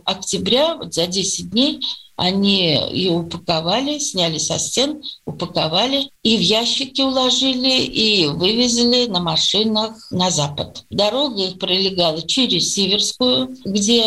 октября, 0.05 0.77
вот 0.77 0.95
за 0.95 1.07
10 1.07 1.51
дней, 1.51 1.81
они 2.17 2.79
ее 2.93 3.13
упаковали, 3.13 3.99
сняли 3.99 4.39
со 4.39 4.59
стен, 4.59 5.03
упаковали 5.27 6.11
и 6.23 6.37
в 6.37 6.41
ящики 6.41 7.01
уложили, 7.01 7.83
и 7.85 8.29
вывезли 8.29 9.07
на 9.07 9.21
машинах 9.21 9.97
на 10.13 10.31
запад. 10.31 10.85
Дорога 10.91 11.43
их 11.43 11.59
пролегала 11.59 12.23
через 12.23 12.73
Сиверскую, 12.73 13.57
где 13.65 14.05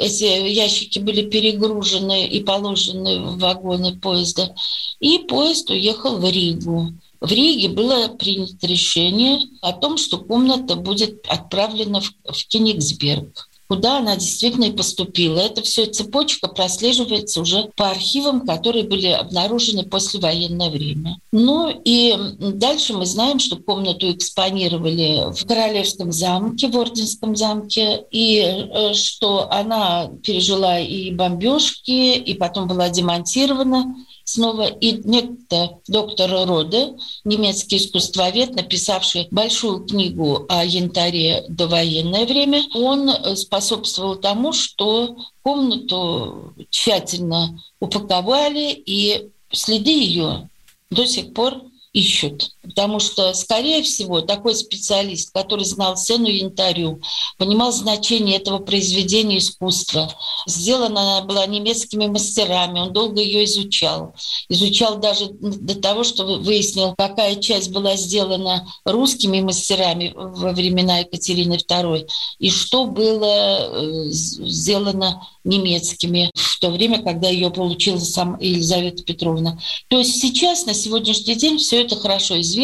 эти 0.00 0.48
ящики 0.48 0.98
были 0.98 1.22
перегружены 1.30 2.26
и 2.26 2.42
положены 2.42 3.20
в 3.20 3.38
вагоны 3.38 3.96
поезда. 3.96 4.52
И 4.98 5.18
поезд 5.18 5.70
уехал 5.70 6.16
в 6.16 6.28
Ригу. 6.28 6.94
В 7.26 7.32
Риге 7.32 7.68
было 7.68 8.06
принято 8.06 8.68
решение 8.68 9.40
о 9.60 9.72
том, 9.72 9.98
что 9.98 10.18
комната 10.18 10.76
будет 10.76 11.26
отправлена 11.26 12.00
в, 12.00 12.12
в 12.24 12.46
Кенигсберг 12.46 13.48
куда 13.68 13.98
она 13.98 14.14
действительно 14.14 14.66
и 14.66 14.70
поступила. 14.70 15.40
Это 15.40 15.62
все 15.62 15.86
цепочка 15.86 16.46
прослеживается 16.48 17.40
уже 17.40 17.68
по 17.76 17.90
архивам, 17.90 18.46
которые 18.46 18.84
были 18.84 19.08
обнаружены 19.08 19.82
после 19.82 20.20
военное 20.20 20.70
время. 20.70 21.18
Ну 21.32 21.68
и 21.84 22.16
дальше 22.38 22.94
мы 22.94 23.06
знаем, 23.06 23.38
что 23.38 23.56
комнату 23.56 24.10
экспонировали 24.12 25.32
в 25.34 25.44
Королевском 25.46 26.12
замке, 26.12 26.68
в 26.68 26.78
Орденском 26.78 27.34
замке, 27.34 28.04
и 28.10 28.38
э, 28.38 28.94
что 28.94 29.50
она 29.50 30.10
пережила 30.22 30.78
и 30.78 31.10
бомбежки, 31.10 32.14
и 32.16 32.34
потом 32.34 32.68
была 32.68 32.88
демонтирована 32.88 33.96
снова 34.26 34.66
и 34.66 35.00
некто 35.04 35.78
доктор 35.86 36.30
Роде, 36.46 36.94
немецкий 37.24 37.76
искусствовед, 37.76 38.54
написавший 38.56 39.28
большую 39.30 39.86
книгу 39.86 40.44
о 40.48 40.64
янтаре 40.64 41.44
до 41.48 41.68
военное 41.68 42.26
время, 42.26 42.64
он 42.74 43.36
способствовал 43.36 44.16
тому, 44.16 44.52
что 44.52 45.16
комнату 45.42 46.52
тщательно 46.70 47.62
упаковали, 47.78 48.72
и 48.72 49.28
следы 49.52 49.90
ее 49.90 50.50
до 50.90 51.06
сих 51.06 51.32
пор 51.32 51.62
ищут. 51.92 52.50
Потому 52.66 53.00
что, 53.00 53.32
скорее 53.34 53.82
всего, 53.82 54.20
такой 54.20 54.54
специалист, 54.54 55.32
который 55.32 55.64
знал 55.64 55.96
цену 55.96 56.26
янтарю, 56.26 57.00
понимал 57.38 57.72
значение 57.72 58.36
этого 58.36 58.58
произведения 58.58 59.38
искусства. 59.38 60.12
Сделана 60.46 61.18
она 61.18 61.26
была 61.26 61.46
немецкими 61.46 62.06
мастерами, 62.06 62.80
он 62.80 62.92
долго 62.92 63.20
ее 63.20 63.44
изучал. 63.44 64.14
Изучал 64.48 64.98
даже 64.98 65.28
до 65.30 65.74
того, 65.80 66.04
что 66.04 66.24
выяснил, 66.38 66.94
какая 66.96 67.36
часть 67.36 67.70
была 67.70 67.96
сделана 67.96 68.66
русскими 68.84 69.40
мастерами 69.40 70.12
во 70.14 70.52
времена 70.52 70.98
Екатерины 70.98 71.54
II, 71.54 72.06
и 72.38 72.50
что 72.50 72.86
было 72.86 73.26
э, 73.26 74.10
сделано 74.10 75.26
немецкими 75.44 76.30
в 76.34 76.58
то 76.58 76.70
время, 76.70 77.02
когда 77.02 77.28
ее 77.28 77.50
получила 77.50 77.98
сам 77.98 78.38
Елизавета 78.40 79.02
Петровна. 79.04 79.58
То 79.88 79.98
есть 79.98 80.20
сейчас, 80.20 80.66
на 80.66 80.74
сегодняшний 80.74 81.34
день, 81.34 81.58
все 81.58 81.82
это 81.82 81.96
хорошо 81.96 82.40
известно. 82.40 82.55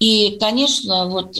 И, 0.00 0.36
конечно, 0.40 1.08
вот 1.08 1.38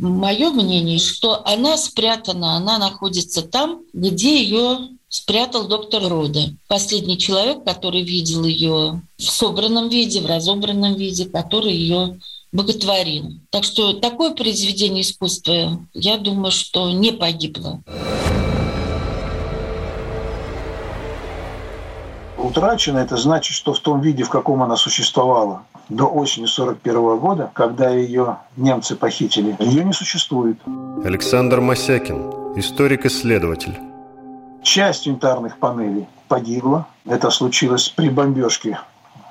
мое 0.00 0.50
мнение, 0.50 0.98
что 0.98 1.42
она 1.46 1.76
спрятана, 1.76 2.56
она 2.56 2.78
находится 2.78 3.42
там, 3.42 3.82
где 3.92 4.42
ее 4.42 4.88
спрятал 5.08 5.68
доктор 5.68 6.08
Рода. 6.08 6.40
Последний 6.68 7.18
человек, 7.18 7.64
который 7.64 8.02
видел 8.02 8.44
ее 8.44 9.02
в 9.18 9.22
собранном 9.22 9.88
виде, 9.90 10.20
в 10.20 10.26
разобранном 10.26 10.94
виде, 10.94 11.26
который 11.26 11.72
ее 11.72 12.18
боготворил. 12.50 13.32
Так 13.50 13.64
что 13.64 13.92
такое 13.94 14.34
произведение 14.34 15.02
искусства, 15.02 15.78
я 15.92 16.18
думаю, 16.18 16.50
что 16.50 16.90
не 16.90 17.12
погибло. 17.12 17.82
Утрачена 22.38 22.98
это 22.98 23.16
значит, 23.16 23.54
что 23.54 23.72
в 23.72 23.80
том 23.80 24.00
виде, 24.00 24.24
в 24.24 24.30
каком 24.30 24.62
она 24.62 24.76
существовала 24.76 25.64
до 25.96 26.06
осени 26.06 26.46
41 26.46 27.18
года, 27.18 27.50
когда 27.54 27.90
ее 27.90 28.38
немцы 28.56 28.96
похитили, 28.96 29.56
ее 29.58 29.84
не 29.84 29.92
существует. 29.92 30.58
Александр 31.04 31.60
Масякин, 31.60 32.56
историк-исследователь. 32.56 33.78
Часть 34.62 35.06
янтарных 35.06 35.58
панелей 35.58 36.06
погибла. 36.28 36.86
Это 37.04 37.30
случилось 37.30 37.88
при 37.88 38.08
бомбежке 38.08 38.78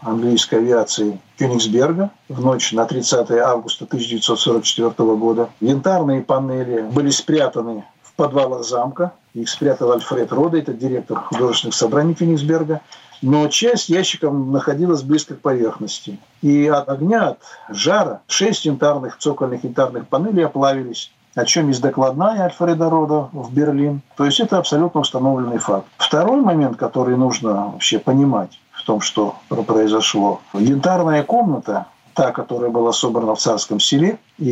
английской 0.01 0.55
авиации 0.55 1.19
Кёнигсберга 1.37 2.09
в 2.27 2.41
ночь 2.41 2.73
на 2.73 2.85
30 2.85 3.31
августа 3.31 3.85
1944 3.85 4.91
года. 5.15 5.49
Янтарные 5.61 6.21
панели 6.21 6.81
были 6.81 7.09
спрятаны 7.09 7.85
в 8.03 8.13
подвалах 8.13 8.65
замка. 8.65 9.13
Их 9.33 9.49
спрятал 9.49 9.93
Альфред 9.93 10.31
Рода, 10.33 10.57
это 10.57 10.73
директор 10.73 11.17
художественных 11.17 11.75
собраний 11.75 12.13
Кёнигсберга. 12.13 12.81
Но 13.21 13.47
часть 13.47 13.89
ящиков 13.89 14.33
находилась 14.33 15.03
близко 15.03 15.35
к 15.35 15.41
поверхности. 15.41 16.19
И 16.41 16.67
от 16.67 16.89
огня, 16.89 17.29
от 17.29 17.39
жара, 17.69 18.21
шесть 18.27 18.65
янтарных, 18.65 19.17
цокольных 19.17 19.63
янтарных 19.63 20.07
панелей 20.07 20.45
оплавились 20.45 21.11
о 21.35 21.45
чем 21.45 21.69
есть 21.69 21.81
докладная 21.81 22.41
Альфреда 22.41 22.89
Рода 22.89 23.29
в 23.31 23.53
Берлин. 23.53 24.01
То 24.17 24.25
есть 24.25 24.39
это 24.39 24.57
абсолютно 24.57 25.01
установленный 25.01 25.59
факт. 25.59 25.87
Второй 25.97 26.41
момент, 26.41 26.77
который 26.77 27.15
нужно 27.15 27.69
вообще 27.71 27.99
понимать 27.99 28.59
в 28.71 28.83
том, 28.83 29.01
что 29.01 29.35
произошло. 29.67 30.41
Янтарная 30.53 31.23
комната 31.23 31.87
та, 32.21 32.31
которая 32.31 32.69
была 32.69 32.93
собрана 32.93 33.33
в 33.33 33.39
царском 33.39 33.79
селе, 33.79 34.19
и 34.37 34.45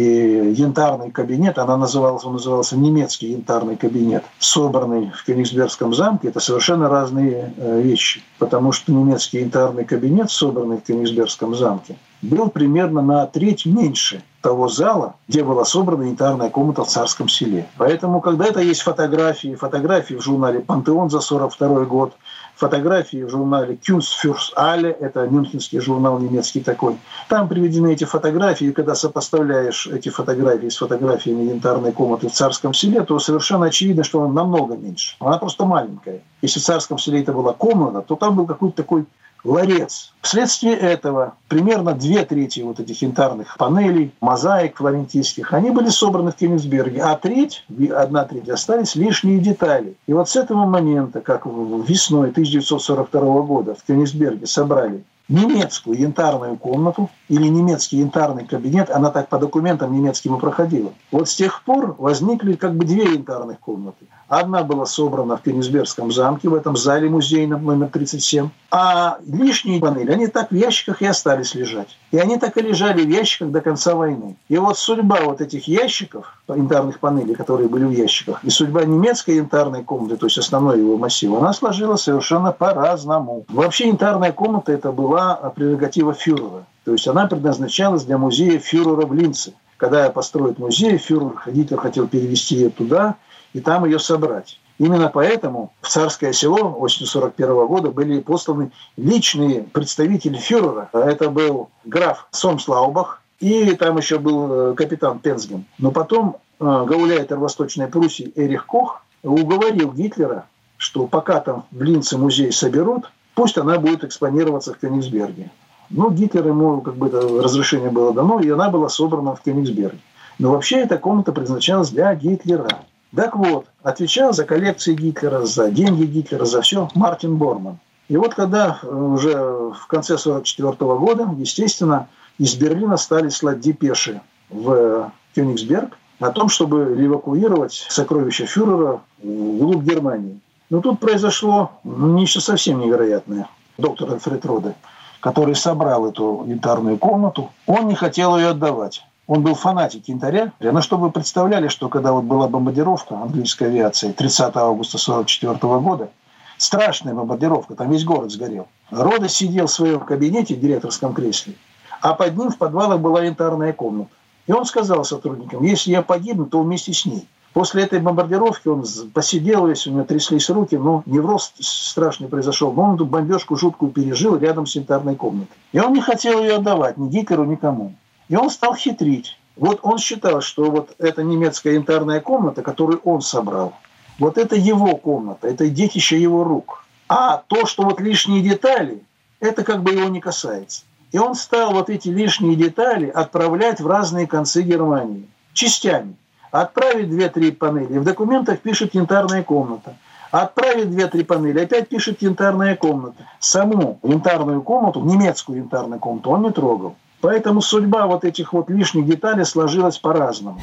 янтарный 0.58 1.12
кабинет, 1.12 1.60
она 1.60 1.78
называлась, 1.78 2.26
он 2.26 2.34
назывался 2.34 2.76
немецкий 2.76 3.28
янтарный 3.34 3.76
кабинет, 3.76 4.24
собранный 4.40 5.12
в 5.12 5.24
Кёнигсбергском 5.24 5.94
замке, 5.94 6.30
это 6.30 6.40
совершенно 6.40 6.90
разные 6.90 7.54
э, 7.58 7.80
вещи, 7.80 8.24
потому 8.40 8.72
что 8.72 8.92
немецкий 8.92 9.42
янтарный 9.42 9.86
кабинет, 9.86 10.32
собранный 10.32 10.78
в 10.78 10.82
Кёнигсбергском 10.82 11.54
замке, 11.54 11.96
был 12.24 12.50
примерно 12.50 13.04
на 13.04 13.28
треть 13.28 13.68
меньше 13.68 14.24
того 14.42 14.68
зала, 14.68 15.14
где 15.28 15.44
была 15.44 15.64
собрана 15.64 16.04
янтарная 16.04 16.50
комната 16.50 16.84
в 16.84 16.88
царском 16.88 17.30
селе. 17.30 17.68
Поэтому, 17.78 18.20
когда 18.20 18.46
это 18.46 18.62
есть 18.62 18.82
фотографии, 18.82 19.54
фотографии 19.54 20.16
в 20.16 20.22
журнале 20.22 20.60
«Пантеон» 20.60 21.12
за 21.12 21.20
42 21.20 21.86
год, 21.86 22.14
фотографии 22.60 23.24
в 23.24 23.30
журнале 23.30 23.76
Kunstfürst 23.76 24.54
Alle, 24.58 24.92
это 25.00 25.26
мюнхенский 25.28 25.80
журнал 25.80 26.20
немецкий 26.20 26.60
такой. 26.60 26.98
Там 27.30 27.48
приведены 27.48 27.94
эти 27.94 28.04
фотографии, 28.04 28.68
и 28.68 28.72
когда 28.72 28.96
сопоставляешь 28.96 29.88
эти 29.88 30.10
фотографии 30.10 30.68
с 30.68 30.78
фотографиями 30.78 31.50
янтарной 31.50 31.94
комнаты 31.94 32.28
в 32.28 32.34
царском 32.34 32.74
селе, 32.74 33.02
то 33.04 33.18
совершенно 33.20 33.68
очевидно, 33.68 34.04
что 34.04 34.22
она 34.22 34.34
намного 34.34 34.76
меньше. 34.76 35.16
Она 35.20 35.38
просто 35.38 35.66
маленькая. 35.66 36.22
Если 36.42 36.60
в 36.60 36.64
царском 36.64 36.98
селе 36.98 37.22
это 37.22 37.32
была 37.32 37.54
комната, 37.54 38.02
то 38.02 38.16
там 38.16 38.36
был 38.36 38.46
какой-то 38.46 38.76
такой 38.76 39.06
ларец. 39.44 40.14
Вследствие 40.22 40.76
этого 40.76 41.36
примерно 41.48 41.94
две 41.94 42.26
трети 42.26 42.60
вот 42.62 42.80
этих 42.80 43.02
янтарных 43.02 43.58
панелей, 43.58 44.12
мозаик 44.22 44.78
флорентийских, 44.78 45.54
они 45.54 45.72
были 45.72 45.90
собраны 45.90 46.32
в 46.32 46.36
Кенигсберге, 46.36 47.02
а 47.02 47.16
треть, 47.16 47.64
одна 47.96 48.26
треть 48.26 48.50
остались 48.50 48.96
лишние 48.96 49.40
детали. 49.40 49.96
И 50.08 50.14
вот 50.14 50.30
с 50.30 50.36
этого 50.36 50.66
момента, 50.66 51.22
как 51.22 51.46
весной 51.46 52.30
1942 52.30 53.42
года 53.42 53.76
в 53.76 53.84
Кенигсберге 53.84 54.46
собрали 54.46 55.04
немецкую 55.30 56.00
янтарную 56.00 56.58
комнату 56.58 57.10
или 57.30 57.48
немецкий 57.48 57.98
янтарный 57.98 58.46
кабинет, 58.46 58.90
она 58.90 59.12
так 59.12 59.30
по 59.30 59.38
документам 59.38 59.94
немецким 59.94 60.36
и 60.36 60.40
проходила. 60.40 60.92
Вот 61.12 61.30
с 61.30 61.36
тех 61.36 61.64
пор 61.64 61.96
возникли 61.98 62.54
как 62.54 62.76
бы 62.76 62.86
две 62.86 63.14
янтарных 63.14 63.60
комнаты. 63.60 64.08
Одна 64.28 64.64
была 64.64 64.86
собрана 64.86 65.38
в 65.38 65.44
Кенигсбергском 65.44 66.12
замке, 66.12 66.50
в 66.50 66.56
этом 66.56 66.76
зале 66.76 67.10
музейном 67.10 67.64
номер 67.64 67.88
37. 67.88 68.50
А 68.72 69.20
лишние 69.26 69.80
панели, 69.80 70.12
они 70.12 70.28
так 70.28 70.52
в 70.52 70.56
ящиках 70.56 71.02
и 71.02 71.06
остались 71.06 71.54
лежать. 71.56 71.98
И 72.12 72.18
они 72.18 72.38
так 72.38 72.58
и 72.58 72.62
лежали 72.62 73.04
в 73.04 73.10
ящиках 73.10 73.52
до 73.52 73.62
конца 73.62 73.94
войны. 73.94 74.36
И 74.48 74.58
вот 74.58 74.78
судьба 74.78 75.20
вот 75.26 75.42
этих 75.42 75.68
ящиков, 75.68 76.34
янтарных 76.48 77.00
панелей, 77.00 77.36
которые 77.36 77.70
были 77.70 77.86
в 77.86 77.92
ящиках, 77.92 78.44
и 78.44 78.50
судьба 78.50 78.84
немецкой 78.86 79.36
янтарной 79.36 79.84
комнаты, 79.84 80.18
то 80.18 80.26
есть 80.26 80.38
основной 80.40 80.80
его 80.80 80.98
массива, 80.98 81.38
она 81.40 81.54
сложилась 81.54 82.02
совершенно 82.02 82.52
по-разному. 82.52 83.46
Вообще 83.50 83.90
янтарная 83.90 84.32
комната 84.32 84.72
это 84.72 84.92
была 84.92 85.36
прерогатива 85.56 86.14
фюрера. 86.14 86.66
То 86.84 86.94
есть 86.94 87.08
она 87.08 87.28
предназначалась 87.28 88.04
для 88.06 88.18
музея 88.18 88.58
фюрера 88.58 89.06
в 89.06 89.14
Линце. 89.14 89.54
Когда 89.78 90.10
построит 90.10 90.58
музей, 90.58 90.98
фюрер 90.98 91.42
Гитлер 91.46 91.80
хотел 91.80 92.08
перевести 92.08 92.56
ее 92.56 92.70
туда 92.70 93.16
и 93.54 93.60
там 93.60 93.86
ее 93.86 94.00
собрать. 94.00 94.60
Именно 94.80 95.10
поэтому 95.10 95.74
в 95.82 95.90
Царское 95.90 96.32
село 96.32 96.74
осенью 96.80 97.10
1941 97.10 97.68
года 97.68 97.92
были 97.92 98.22
посланы 98.22 98.72
личные 98.96 99.64
представители 99.64 100.38
фюрера. 100.38 100.90
Это 100.94 101.30
был 101.30 101.70
граф 101.84 102.28
Сомслаубах, 102.32 103.22
и 103.42 103.76
там 103.76 103.98
еще 103.98 104.20
был 104.20 104.72
э, 104.72 104.74
капитан 104.76 105.20
Пенсген. 105.20 105.66
Но 105.78 105.92
потом 105.92 106.38
э, 106.60 106.64
гауляйтер 106.64 107.38
Восточной 107.38 107.88
Пруссии 107.88 108.32
Эрих 108.38 108.66
Кох 108.66 109.04
уговорил 109.22 109.92
Гитлера, 109.92 110.46
что 110.78 111.08
пока 111.08 111.42
там 111.42 111.66
в 111.72 111.82
Линце 111.82 112.18
музей 112.18 112.54
соберут, 112.54 113.12
пусть 113.36 113.58
она 113.58 113.80
будет 113.80 114.06
экспонироваться 114.06 114.74
в 114.74 114.80
Кенигсберге. 114.80 115.52
Ну, 115.90 116.10
Гитлер 116.10 116.48
ему 116.48 116.80
как 116.80 116.96
бы 116.96 117.08
это 117.08 117.20
разрешение 117.20 117.90
было 117.90 118.14
дано, 118.14 118.40
и 118.40 118.50
она 118.50 118.70
была 118.70 118.88
собрана 118.88 119.36
в 119.36 119.42
Кенигсберге. 119.42 120.00
Но 120.38 120.52
вообще 120.52 120.80
эта 120.80 120.98
комната 120.98 121.34
предназначалась 121.34 121.90
для 121.90 122.16
Гитлера. 122.16 122.70
Так 123.16 123.36
вот, 123.36 123.66
отвечал 123.82 124.34
за 124.34 124.46
коллекции 124.46 124.94
Гитлера, 124.94 125.46
за 125.46 125.72
деньги 125.72 126.06
Гитлера, 126.06 126.46
за 126.46 126.62
все 126.62 126.90
Мартин 126.94 127.38
Борман. 127.38 127.80
И 128.08 128.18
вот 128.18 128.36
когда 128.36 128.80
уже 128.84 129.34
в 129.36 129.88
конце 129.88 130.16
1944 130.16 130.98
года, 130.98 131.30
естественно, 131.38 132.08
из 132.38 132.56
Берлина 132.56 132.98
стали 132.98 133.30
слать 133.30 133.60
депеши 133.60 134.22
в 134.50 135.12
Кёнигсберг 135.36 135.98
о 136.20 136.32
том, 136.32 136.50
чтобы 136.50 136.96
эвакуировать 136.98 137.86
сокровища 137.90 138.46
фюрера 138.46 139.02
в 139.22 139.58
глубь 139.58 139.84
Германии. 139.84 140.40
Но 140.70 140.82
тут 140.82 141.00
произошло 141.00 141.72
нечто 141.84 142.42
совсем 142.42 142.80
невероятное. 142.80 143.48
Доктор 143.78 144.12
Альфред 144.12 144.46
Роде, 144.46 144.76
который 145.20 145.56
собрал 145.56 146.08
эту 146.08 146.46
янтарную 146.48 146.98
комнату, 146.98 147.52
он 147.66 147.88
не 147.88 147.96
хотел 147.96 148.38
ее 148.38 148.50
отдавать. 148.50 149.04
Он 149.30 149.44
был 149.44 149.54
фанатик 149.54 150.08
янтаря. 150.08 150.54
Но 150.60 150.82
чтобы 150.82 151.04
вы 151.04 151.12
представляли, 151.12 151.68
что 151.68 151.88
когда 151.88 152.14
вот 152.14 152.24
была 152.24 152.48
бомбардировка 152.48 153.16
английской 153.16 153.66
авиации 153.66 154.12
30 154.12 154.56
августа 154.56 154.98
1944 154.98 155.80
года, 155.82 156.10
страшная 156.58 157.14
бомбардировка, 157.14 157.76
там 157.76 157.92
весь 157.92 158.04
город 158.04 158.32
сгорел. 158.32 158.68
Рода 158.90 159.30
сидел 159.30 159.68
в 159.68 159.72
своем 159.72 160.00
кабинете 160.00 160.56
в 160.56 160.60
директорском 160.60 161.14
кресле, 161.14 161.54
а 162.02 162.16
под 162.16 162.36
ним 162.38 162.50
в 162.50 162.58
подвалах 162.58 163.00
была 163.02 163.24
янтарная 163.24 163.72
комната. 163.72 164.10
И 164.48 164.52
он 164.52 164.66
сказал 164.66 165.06
сотрудникам, 165.06 165.62
если 165.62 165.92
я 165.92 166.02
погибну, 166.02 166.48
то 166.48 166.64
вместе 166.64 166.92
с 166.92 167.06
ней. 167.06 167.28
После 167.54 167.84
этой 167.84 168.00
бомбардировки 168.00 168.68
он 168.68 168.84
посидел 169.14 169.68
весь, 169.68 169.86
у 169.86 169.92
него 169.92 170.06
тряслись 170.06 170.50
руки, 170.50 170.76
но 170.76 171.04
невроз 171.06 171.54
страшный 171.60 172.30
произошел. 172.30 172.74
Но 172.74 172.82
он 172.82 172.96
эту 172.96 173.06
бомбежку 173.06 173.56
жуткую 173.56 173.92
пережил 173.92 174.38
рядом 174.38 174.66
с 174.66 174.76
янтарной 174.76 175.16
комнатой. 175.16 175.56
И 175.72 175.80
он 175.80 175.94
не 175.94 176.02
хотел 176.02 176.42
ее 176.42 176.56
отдавать 176.56 176.98
ни 176.98 177.10
Гитлеру, 177.10 177.46
никому. 177.46 177.94
И 178.30 178.36
он 178.36 178.50
стал 178.50 178.76
хитрить. 178.76 179.38
Вот 179.58 179.80
он 179.84 179.98
считал, 179.98 180.40
что 180.42 180.72
вот 180.72 180.96
эта 181.00 181.22
немецкая 181.24 181.74
янтарная 181.74 182.22
комната, 182.22 182.62
которую 182.62 183.02
он 183.04 183.22
собрал, 183.22 183.74
вот 184.20 184.38
это 184.38 184.56
его 184.56 184.96
комната, 184.96 185.48
это 185.48 185.68
детище 185.70 186.22
его 186.22 186.44
рук. 186.44 186.86
А 187.10 187.44
то, 187.48 187.66
что 187.66 187.84
вот 187.84 188.00
лишние 188.00 188.42
детали, 188.42 189.04
это 189.40 189.64
как 189.64 189.84
бы 189.84 189.92
его 189.92 190.08
не 190.08 190.22
касается. 190.22 190.84
И 191.12 191.18
он 191.18 191.34
стал 191.34 191.74
вот 191.74 191.90
эти 191.90 192.08
лишние 192.10 192.56
детали 192.56 193.10
отправлять 193.10 193.82
в 193.82 193.88
разные 193.88 194.28
концы 194.28 194.62
Германии, 194.62 195.28
частями. 195.54 196.16
Отправить 196.52 197.10
две-три 197.10 197.52
панели. 197.52 197.98
В 197.98 198.04
документах 198.04 198.60
пишет 198.60 198.94
янтарная 198.94 199.44
комната. 199.44 199.96
Отправить 200.32 200.92
две-три 200.92 201.24
панели, 201.24 201.60
опять 201.60 201.90
пишет 201.90 202.22
янтарная 202.22 202.76
комната. 202.76 203.26
Саму 203.40 204.00
янтарную 204.04 204.62
комнату, 204.62 205.02
немецкую 205.02 205.60
янтарную 205.60 206.00
комнату 206.00 206.30
он 206.30 206.44
не 206.44 206.52
трогал. 206.52 206.96
Поэтому 207.22 207.62
судьба 207.62 208.08
вот 208.08 208.24
этих 208.24 208.54
вот 208.54 208.70
лишних 208.70 209.06
деталей 209.06 209.46
сложилась 209.46 209.98
по-разному. 209.98 210.60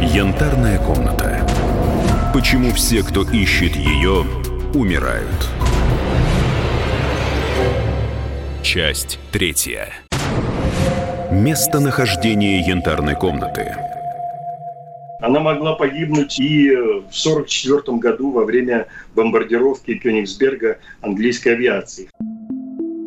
Янтарная 0.00 0.78
комната. 0.78 1.46
Почему 2.32 2.72
все, 2.72 3.02
кто 3.02 3.22
ищет 3.22 3.76
ее, 3.76 4.24
умирают? 4.74 5.48
Часть 8.62 9.18
третья. 9.30 9.88
Местонахождение 11.30 12.60
янтарной 12.60 13.14
комнаты– 13.14 13.76
она 15.22 15.38
могла 15.38 15.74
погибнуть 15.74 16.38
и 16.40 16.68
в 16.70 17.14
1944 17.14 17.98
году 17.98 18.32
во 18.32 18.44
время 18.44 18.88
бомбардировки 19.14 19.94
Кёнигсберга 19.94 20.78
английской 21.00 21.50
авиации. 21.50 22.10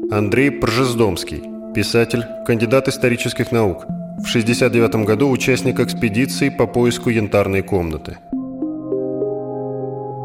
Андрей 0.09 0.49
Пржездомский, 0.49 1.43
писатель, 1.75 2.23
кандидат 2.47 2.87
исторических 2.87 3.51
наук. 3.51 3.83
В 3.83 4.29
1969 4.29 5.05
году 5.05 5.29
участник 5.29 5.79
экспедиции 5.81 6.47
по 6.47 6.67
поиску 6.67 7.09
янтарной 7.09 7.63
комнаты. 7.63 8.17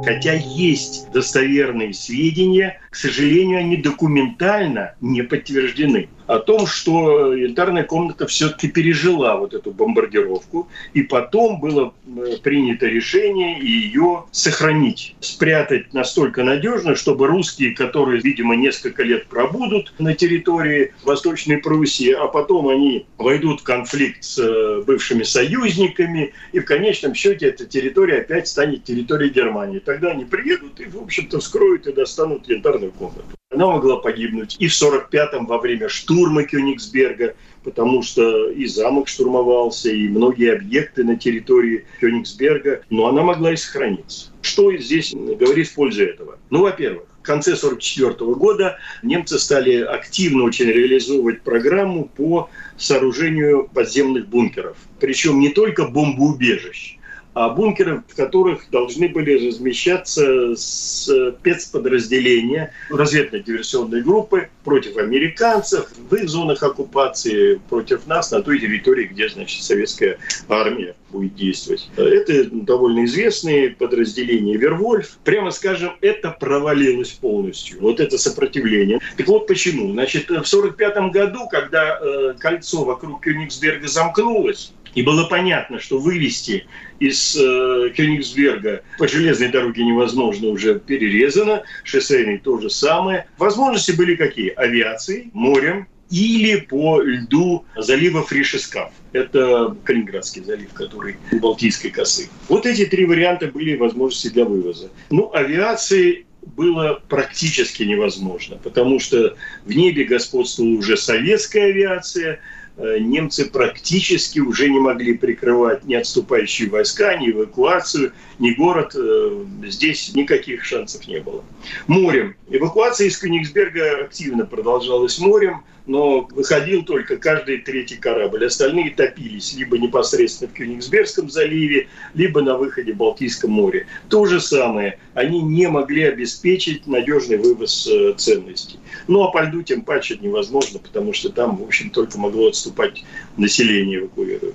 Хотя 0.05 0.35
есть 0.35 1.11
достоверные 1.13 1.93
сведения, 1.93 2.81
к 2.91 2.95
сожалению, 2.95 3.59
они 3.59 3.77
документально 3.77 4.95
не 5.01 5.23
подтверждены 5.23 6.09
о 6.31 6.39
том, 6.39 6.65
что 6.65 7.35
янтарная 7.35 7.83
комната 7.83 8.25
все-таки 8.29 8.69
пережила 8.69 9.37
вот 9.37 9.53
эту 9.53 9.73
бомбардировку, 9.73 10.69
и 10.95 11.03
потом 11.03 11.59
было 11.59 11.93
э, 12.07 12.37
принято 12.41 12.87
решение 12.87 13.59
ее 13.59 14.27
сохранить, 14.31 15.17
спрятать 15.19 15.93
настолько 15.93 16.45
надежно, 16.45 16.95
чтобы 16.95 17.27
русские, 17.27 17.75
которые, 17.75 18.21
видимо, 18.21 18.55
несколько 18.55 19.03
лет 19.03 19.27
пробудут 19.27 19.93
на 19.99 20.15
территории 20.15 20.95
Восточной 21.03 21.59
Пруссии, 21.59 22.13
а 22.13 22.29
потом 22.29 22.69
они 22.69 23.07
войдут 23.19 23.63
в 23.63 23.65
конфликт 23.65 24.23
с 24.23 24.39
э, 24.39 24.83
бывшими 24.87 25.25
союзниками, 25.25 26.33
и 26.53 26.61
в 26.61 26.65
конечном 26.65 27.17
счете 27.17 27.47
эта 27.47 27.67
территория 27.67 28.19
опять 28.19 28.47
станет 28.47 28.85
территорией 28.85 29.33
Германии. 29.33 29.81
Тогда 29.81 30.13
они 30.13 30.25
приедут 30.25 30.79
и, 30.79 30.85
в 30.85 31.03
общем-то, 31.03 31.41
вскроют 31.41 31.89
и 31.89 31.93
достанут 31.93 32.49
янтарную 32.49 32.93
комнату. 32.93 33.40
Она 33.53 33.67
могла 33.67 33.97
погибнуть 33.97 34.55
и 34.61 34.69
в 34.69 34.73
45-м 34.73 35.45
во 35.47 35.59
время 35.59 35.89
штурма 35.89 36.45
Кёнигсберга, 36.45 37.35
потому 37.65 38.01
что 38.01 38.49
и 38.49 38.65
замок 38.67 39.09
штурмовался, 39.09 39.91
и 39.91 40.07
многие 40.07 40.55
объекты 40.55 41.03
на 41.03 41.17
территории 41.17 41.85
Кёнигсберга, 42.01 42.83
но 42.91 43.09
она 43.09 43.23
могла 43.23 43.53
и 43.53 43.57
сохраниться. 43.57 44.31
Что 44.41 44.73
здесь 44.77 45.13
говорит 45.13 45.67
в 45.67 45.75
пользу 45.75 46.05
этого? 46.05 46.39
Ну, 46.51 46.63
во-первых, 46.63 47.09
в 47.19 47.23
конце 47.23 47.55
1944 47.55 48.35
года 48.37 48.79
немцы 49.03 49.37
стали 49.41 49.81
активно 49.81 50.45
очень 50.45 50.67
реализовывать 50.67 51.43
программу 51.43 52.05
по 52.05 52.49
сооружению 52.79 53.69
подземных 53.75 54.29
бункеров. 54.29 54.77
Причем 55.01 55.41
не 55.41 55.49
только 55.49 55.89
бомбоубежищ, 55.89 57.00
бункеры, 57.35 58.03
в 58.09 58.17
которых 58.17 58.71
должны 58.71 59.09
были 59.09 59.49
размещаться 59.49 60.55
спецподразделения 60.57 62.73
разведно-диверсионной 62.91 64.03
группы 64.03 64.49
против 64.65 64.97
американцев 64.97 65.89
в 66.11 66.15
их 66.15 66.29
зонах 66.29 66.63
оккупации, 66.63 67.61
против 67.69 68.07
нас 68.07 68.31
на 68.31 68.43
той 68.43 68.59
территории, 68.59 69.07
где, 69.07 69.29
значит, 69.29 69.63
советская 69.63 70.19
армия 70.49 70.95
будет 71.11 71.35
действовать. 71.35 71.89
Это 71.97 72.45
довольно 72.51 73.05
известные 73.05 73.71
подразделения 73.71 74.57
Вервольф. 74.57 75.19
Прямо 75.25 75.51
скажем, 75.51 75.97
это 76.01 76.31
провалилось 76.31 77.11
полностью. 77.11 77.81
Вот 77.81 78.01
это 78.01 78.19
сопротивление. 78.19 79.01
Так 79.17 79.29
вот 79.29 79.47
почему. 79.47 79.93
Значит, 79.93 80.25
в 80.25 80.31
1945 80.31 81.13
году, 81.13 81.49
когда 81.49 81.99
э, 82.01 82.35
кольцо 82.39 82.85
вокруг 82.85 83.23
Кёнигсберга 83.23 83.89
замкнулось, 83.89 84.73
И 84.95 85.03
было 85.03 85.25
понятно, 85.25 85.79
что 85.79 85.99
вывести 85.99 86.67
из 86.99 87.37
э, 87.37 87.91
Кёнигсберга 87.97 88.83
по 88.99 89.09
железной 89.09 89.49
дороге 89.49 89.85
невозможно, 89.85 90.49
уже 90.49 90.79
перерезано, 90.79 91.63
шоссейной 91.85 92.39
то 92.39 92.59
же 92.59 92.71
самое. 92.71 93.27
Возможности 93.39 93.93
были 93.93 94.17
какие? 94.17 94.51
Авиацией, 94.51 95.31
морем, 95.33 95.87
или 96.11 96.57
по 96.57 97.01
льду 97.01 97.65
залива 97.77 98.25
Фришескав. 98.25 98.93
Это 99.13 99.77
Калининградский 99.85 100.43
залив, 100.43 100.73
который 100.73 101.17
у 101.33 101.39
Балтийской 101.39 101.91
косы. 101.91 102.29
Вот 102.49 102.67
эти 102.67 102.85
три 102.85 103.07
варианта 103.07 103.47
были 103.47 103.77
возможности 103.77 104.29
для 104.29 104.45
вывоза. 104.45 104.91
Ну, 105.11 105.33
авиации 105.33 106.27
было 106.43 107.01
практически 107.09 107.83
невозможно, 107.85 108.57
потому 108.57 108.99
что 108.99 109.37
в 109.65 109.73
небе 109.73 110.05
господствовала 110.05 110.79
уже 110.79 110.97
советская 110.97 111.67
авиация, 111.67 112.41
немцы 112.81 113.45
практически 113.45 114.39
уже 114.39 114.69
не 114.69 114.79
могли 114.79 115.15
прикрывать 115.17 115.85
ни 115.85 115.95
отступающие 115.95 116.69
войска, 116.69 117.17
ни 117.17 117.31
эвакуацию, 117.31 118.13
ни 118.41 118.51
город. 118.53 118.95
Э, 118.97 119.45
здесь 119.67 120.15
никаких 120.15 120.65
шансов 120.65 121.07
не 121.07 121.21
было. 121.21 121.45
Морем. 121.87 122.35
Эвакуация 122.49 123.07
из 123.07 123.19
Кёнигсберга 123.19 124.03
активно 124.03 124.45
продолжалась 124.45 125.19
морем 125.19 125.63
но 125.91 126.29
выходил 126.31 126.85
только 126.85 127.17
каждый 127.17 127.59
третий 127.59 127.97
корабль. 127.97 128.47
Остальные 128.47 128.91
топились 128.91 129.55
либо 129.55 129.77
непосредственно 129.77 130.49
в 130.49 130.55
Кёнигсбергском 130.55 131.29
заливе, 131.29 131.89
либо 132.15 132.43
на 132.43 132.57
выходе 132.57 132.93
в 132.93 132.97
Балтийском 132.97 133.51
море. 133.51 133.89
То 134.09 134.25
же 134.25 134.41
самое. 134.41 135.01
Они 135.15 135.43
не 135.43 135.69
могли 135.69 136.05
обеспечить 136.05 136.87
надежный 136.87 137.39
вывоз 137.39 137.89
э, 137.91 138.15
ценностей. 138.17 138.79
Ну, 139.09 139.25
а 139.25 139.33
по 139.33 139.43
льду 139.43 139.63
тем 139.63 139.83
паче 139.83 140.17
невозможно, 140.21 140.79
потому 140.79 141.13
что 141.13 141.31
там, 141.31 141.57
в 141.57 141.65
общем, 141.65 141.91
только 141.91 142.19
могло 142.19 142.49
отступать 142.49 143.03
население 143.37 143.99
эвакуированное. 143.99 144.55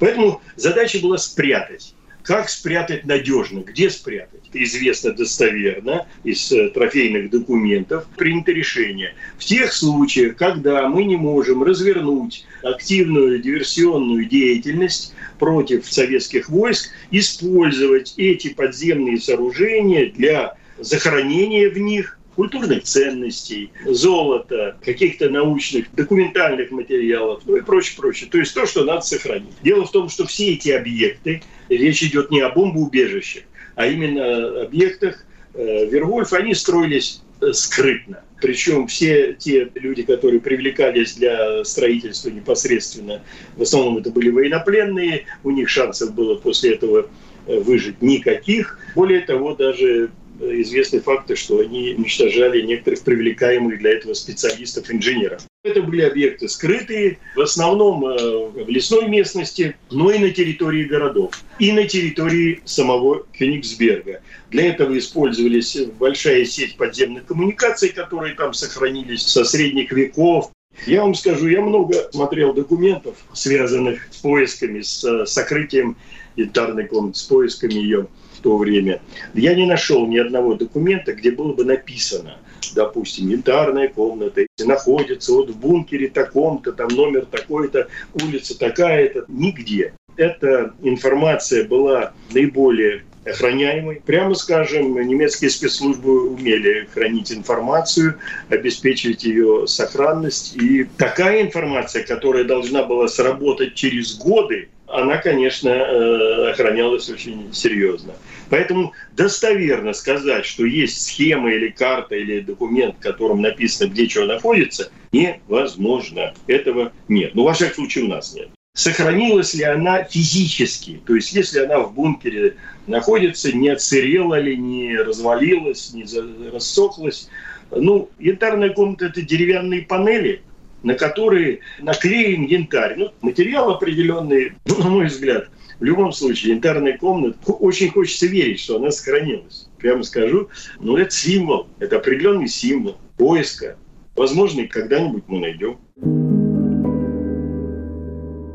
Поэтому 0.00 0.40
задача 0.56 0.98
была 1.00 1.16
спрятать 1.16 1.94
как 2.22 2.48
спрятать 2.48 3.04
надежно? 3.04 3.60
Где 3.60 3.90
спрятать? 3.90 4.42
Известно 4.52 5.12
достоверно 5.12 6.06
из 6.22 6.52
э, 6.52 6.68
трофейных 6.68 7.30
документов 7.30 8.06
принято 8.16 8.52
решение. 8.52 9.14
В 9.38 9.44
тех 9.44 9.72
случаях, 9.72 10.36
когда 10.36 10.88
мы 10.88 11.04
не 11.04 11.16
можем 11.16 11.62
развернуть 11.62 12.46
активную 12.62 13.40
диверсионную 13.40 14.26
деятельность 14.26 15.14
против 15.38 15.90
советских 15.90 16.48
войск, 16.48 16.90
использовать 17.10 18.14
эти 18.16 18.48
подземные 18.48 19.18
сооружения 19.18 20.06
для 20.10 20.56
захоронения 20.78 21.68
в 21.70 21.78
них 21.78 22.18
культурных 22.36 22.84
ценностей, 22.84 23.72
золота, 23.84 24.76
каких-то 24.84 25.28
научных, 25.28 25.92
документальных 25.94 26.70
материалов, 26.70 27.42
ну 27.44 27.56
и 27.56 27.60
прочее, 27.60 27.96
прочее. 27.98 28.30
То 28.30 28.38
есть 28.38 28.54
то, 28.54 28.66
что 28.66 28.84
надо 28.84 29.02
сохранить. 29.02 29.52
Дело 29.62 29.84
в 29.84 29.90
том, 29.90 30.08
что 30.08 30.26
все 30.26 30.54
эти 30.54 30.70
объекты, 30.70 31.42
речь 31.76 32.02
идет 32.02 32.30
не 32.30 32.40
о 32.40 32.50
бомбоубежищах, 32.50 33.44
а 33.74 33.86
именно 33.86 34.62
объектах 34.62 35.24
э, 35.54 35.86
Вервольф, 35.86 36.32
они 36.32 36.54
строились 36.54 37.22
э, 37.40 37.52
скрытно. 37.52 38.22
Причем 38.40 38.88
все 38.88 39.34
те 39.34 39.70
люди, 39.74 40.02
которые 40.02 40.40
привлекались 40.40 41.14
для 41.14 41.64
строительства 41.64 42.28
непосредственно, 42.30 43.22
в 43.56 43.62
основном 43.62 43.98
это 43.98 44.10
были 44.10 44.30
военнопленные, 44.30 45.26
у 45.44 45.50
них 45.50 45.68
шансов 45.68 46.14
было 46.14 46.34
после 46.34 46.74
этого 46.74 47.08
э, 47.46 47.58
выжить 47.60 48.02
никаких. 48.02 48.78
Более 48.94 49.20
того, 49.20 49.54
даже 49.54 50.10
известны 50.42 51.00
факты, 51.00 51.36
что 51.36 51.60
они 51.60 51.94
уничтожали 51.96 52.62
некоторых 52.62 53.02
привлекаемых 53.02 53.78
для 53.78 53.92
этого 53.92 54.14
специалистов, 54.14 54.90
инженеров. 54.90 55.42
Это 55.64 55.82
были 55.82 56.02
объекты 56.02 56.48
скрытые, 56.48 57.18
в 57.36 57.40
основном 57.40 58.04
э, 58.04 58.48
в 58.48 58.68
лесной 58.68 59.08
местности, 59.08 59.76
но 59.90 60.10
и 60.10 60.18
на 60.18 60.30
территории 60.30 60.84
городов, 60.84 61.40
и 61.60 61.70
на 61.70 61.86
территории 61.86 62.60
самого 62.64 63.24
Кёнигсберга. 63.32 64.22
Для 64.50 64.70
этого 64.70 64.98
использовались 64.98 65.76
большая 65.98 66.44
сеть 66.44 66.76
подземных 66.76 67.26
коммуникаций, 67.26 67.90
которые 67.90 68.34
там 68.34 68.54
сохранились 68.54 69.22
со 69.22 69.44
средних 69.44 69.92
веков. 69.92 70.50
Я 70.86 71.02
вам 71.02 71.14
скажу, 71.14 71.46
я 71.48 71.60
много 71.60 72.10
смотрел 72.10 72.54
документов, 72.54 73.16
связанных 73.32 74.08
с 74.10 74.16
поисками, 74.16 74.80
с 74.80 75.26
сокрытием 75.26 75.96
янтарной 76.34 76.88
комнаты, 76.88 77.18
с 77.18 77.22
поисками 77.22 77.74
ее 77.74 78.08
то 78.42 78.56
время, 78.56 79.00
я 79.34 79.54
не 79.54 79.66
нашел 79.66 80.06
ни 80.06 80.18
одного 80.18 80.54
документа, 80.54 81.12
где 81.12 81.30
было 81.30 81.52
бы 81.52 81.64
написано, 81.64 82.38
допустим, 82.74 83.28
янтарная 83.28 83.88
комната 83.88 84.46
находится 84.64 85.32
вот 85.32 85.50
в 85.50 85.58
бункере 85.58 86.08
таком-то, 86.08 86.72
там 86.72 86.88
номер 86.88 87.26
такой-то, 87.26 87.88
улица 88.14 88.58
такая-то, 88.58 89.24
нигде. 89.28 89.94
Эта 90.16 90.74
информация 90.82 91.66
была 91.66 92.12
наиболее 92.32 93.04
охраняемой. 93.24 94.02
Прямо 94.04 94.34
скажем, 94.34 95.00
немецкие 95.00 95.50
спецслужбы 95.50 96.30
умели 96.30 96.88
хранить 96.92 97.32
информацию, 97.32 98.18
обеспечивать 98.48 99.24
ее 99.24 99.66
сохранность. 99.66 100.56
И 100.56 100.84
такая 100.96 101.42
информация, 101.42 102.04
которая 102.04 102.44
должна 102.44 102.82
была 102.82 103.08
сработать 103.08 103.74
через 103.74 104.16
годы, 104.16 104.68
она, 104.92 105.16
конечно, 105.16 105.68
э, 105.68 106.50
охранялась 106.50 107.08
очень 107.08 107.52
серьезно. 107.52 108.12
Поэтому 108.50 108.92
достоверно 109.16 109.94
сказать, 109.94 110.44
что 110.44 110.66
есть 110.66 111.06
схема 111.06 111.50
или 111.50 111.68
карта 111.68 112.14
или 112.14 112.40
документ, 112.40 112.96
в 112.96 113.02
котором 113.02 113.40
написано, 113.40 113.88
где 113.88 114.08
что 114.08 114.26
находится, 114.26 114.90
невозможно. 115.12 116.34
Этого 116.46 116.92
нет. 117.08 117.34
Ну, 117.34 117.44
во 117.44 117.54
всяком 117.54 117.74
случае, 117.76 118.04
у 118.04 118.08
нас 118.08 118.34
нет. 118.34 118.48
Сохранилась 118.74 119.54
ли 119.54 119.64
она 119.64 120.04
физически? 120.04 121.00
То 121.06 121.14
есть, 121.14 121.32
если 121.32 121.60
она 121.60 121.80
в 121.80 121.94
бункере 121.94 122.56
находится, 122.86 123.54
не 123.54 123.70
отсырела 123.70 124.38
ли, 124.38 124.56
не 124.56 124.96
развалилась, 124.96 125.92
не 125.92 126.04
рассохлась. 126.50 127.28
Ну, 127.70 128.10
янтарная 128.18 128.70
комната– 128.70 129.06
это 129.06 129.22
деревянные 129.22 129.82
панели– 129.82 130.42
на 130.82 130.94
которые 130.94 131.60
наклеен 131.80 132.44
янтарь. 132.44 132.96
Ну, 132.96 133.10
материал 133.20 133.70
определенный, 133.70 134.52
на 134.66 134.88
мой 134.88 135.06
взгляд. 135.06 135.48
В 135.80 135.84
любом 135.84 136.12
случае, 136.12 136.52
янтарная 136.52 136.96
комната, 136.96 137.36
очень 137.52 137.90
хочется 137.90 138.26
верить, 138.26 138.60
что 138.60 138.76
она 138.76 138.90
сохранилась. 138.90 139.68
Прямо 139.78 140.02
скажу, 140.04 140.48
ну, 140.78 140.96
это 140.96 141.10
символ, 141.10 141.66
это 141.80 141.96
определенный 141.96 142.48
символ 142.48 142.96
поиска. 143.16 143.76
Возможно, 144.14 144.66
когда-нибудь 144.68 145.24
мы 145.26 145.40
найдем. 145.40 145.78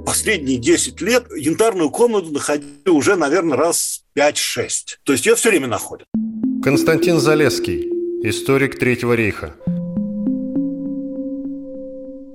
Последние 0.06 0.58
10 0.58 1.02
лет 1.02 1.26
янтарную 1.36 1.90
комнату 1.90 2.32
находили 2.32 2.90
уже, 2.90 3.18
наверное, 3.18 3.58
раз 3.58 4.06
5-6. 4.18 5.00
То 5.04 5.12
есть 5.12 5.26
ее 5.26 5.36
все 5.36 5.50
время 5.50 5.68
находят. 5.68 6.08
Константин 6.64 7.20
Залеский, 7.20 7.90
историк 8.24 8.80
Третьего 8.80 9.14
рейха 9.14 9.54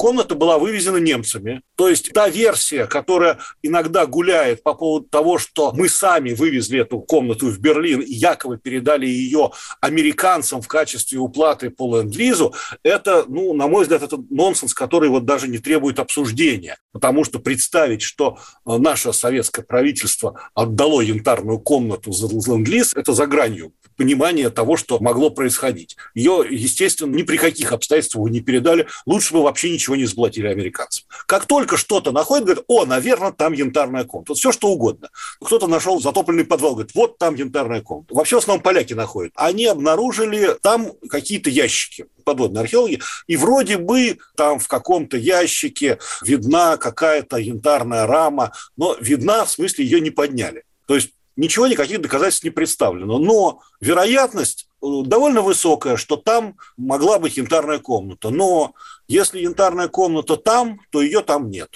комната 0.02 0.34
была 0.34 0.58
вывезена 0.58 0.96
немцами. 0.96 1.62
То 1.76 1.88
есть 1.88 2.12
та 2.12 2.28
версия, 2.28 2.86
которая 2.86 3.38
иногда 3.62 4.04
гуляет 4.04 4.64
по 4.64 4.74
поводу 4.74 5.06
того, 5.06 5.38
что 5.38 5.70
мы 5.76 5.88
сами 5.88 6.32
вывезли 6.32 6.80
эту 6.80 6.98
комнату 6.98 7.46
в 7.46 7.60
Берлин 7.60 8.00
и 8.00 8.12
якобы 8.12 8.58
передали 8.58 9.06
ее 9.06 9.52
американцам 9.80 10.60
в 10.60 10.66
качестве 10.66 11.20
уплаты 11.20 11.70
по 11.70 11.96
ленд-лизу, 11.96 12.52
это, 12.82 13.26
ну, 13.28 13.54
на 13.54 13.68
мой 13.68 13.82
взгляд, 13.82 14.02
это 14.02 14.18
нонсенс, 14.28 14.74
который 14.74 15.08
вот 15.08 15.24
даже 15.24 15.46
не 15.46 15.58
требует 15.58 16.00
обсуждения. 16.00 16.78
Потому 16.90 17.22
что 17.22 17.38
представить, 17.38 18.02
что 18.02 18.38
э, 18.66 18.78
наше 18.78 19.12
советское 19.12 19.62
правительство 19.62 20.34
отдало 20.52 21.00
янтарную 21.00 21.60
комнату 21.60 22.10
за 22.10 22.26
ленд-лиз, 22.26 22.92
это 22.96 23.12
за 23.12 23.28
гранью 23.28 23.72
понимания 23.96 24.50
того, 24.50 24.76
что 24.76 24.98
могло 24.98 25.30
происходить. 25.30 25.96
Ее, 26.14 26.44
естественно, 26.50 27.14
ни 27.14 27.22
при 27.22 27.36
каких 27.36 27.72
обстоятельствах 27.72 28.30
не 28.30 28.40
передали. 28.40 28.86
Лучше 29.06 29.32
бы 29.34 29.42
вообще 29.42 29.70
ничего 29.70 29.91
не 29.96 30.04
заплатили 30.04 30.46
американцам. 30.46 31.04
Как 31.26 31.46
только 31.46 31.76
что-то 31.76 32.12
находят, 32.12 32.44
говорят, 32.44 32.64
о, 32.68 32.84
наверное, 32.84 33.32
там 33.32 33.52
янтарная 33.52 34.04
комната. 34.04 34.32
Вот 34.32 34.38
все 34.38 34.52
что 34.52 34.68
угодно. 34.68 35.10
Кто-то 35.40 35.66
нашел 35.66 36.00
затопленный 36.00 36.44
подвал, 36.44 36.72
говорит, 36.72 36.94
вот 36.94 37.18
там 37.18 37.34
янтарная 37.34 37.80
комната. 37.80 38.14
Вообще 38.14 38.36
в 38.36 38.38
основном 38.40 38.62
поляки 38.62 38.94
находят. 38.94 39.32
Они 39.36 39.66
обнаружили 39.66 40.56
там 40.62 40.92
какие-то 41.08 41.50
ящики 41.50 42.06
подводные 42.24 42.62
археологи, 42.62 43.00
и 43.26 43.36
вроде 43.36 43.78
бы 43.78 44.18
там 44.36 44.58
в 44.58 44.68
каком-то 44.68 45.16
ящике 45.16 45.98
видна 46.22 46.76
какая-то 46.76 47.36
янтарная 47.36 48.06
рама, 48.06 48.52
но 48.76 48.96
видна, 49.00 49.44
в 49.44 49.50
смысле, 49.50 49.84
ее 49.84 50.00
не 50.00 50.10
подняли. 50.10 50.64
То 50.86 50.94
есть 50.94 51.10
ничего, 51.36 51.66
никаких 51.66 52.00
доказательств 52.00 52.44
не 52.44 52.50
представлено. 52.50 53.18
Но 53.18 53.60
вероятность 53.80 54.68
э, 54.82 54.86
довольно 55.04 55.42
высокая, 55.42 55.96
что 55.96 56.16
там 56.16 56.56
могла 56.76 57.18
быть 57.18 57.36
янтарная 57.36 57.78
комната. 57.78 58.30
Но 58.30 58.74
если 59.08 59.40
янтарная 59.40 59.88
комната 59.88 60.36
там, 60.36 60.80
то 60.90 61.02
ее 61.02 61.22
там 61.22 61.50
нет. 61.50 61.70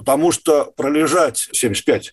Потому 0.00 0.32
что 0.32 0.72
пролежать 0.76 1.50
75-76 1.52 2.12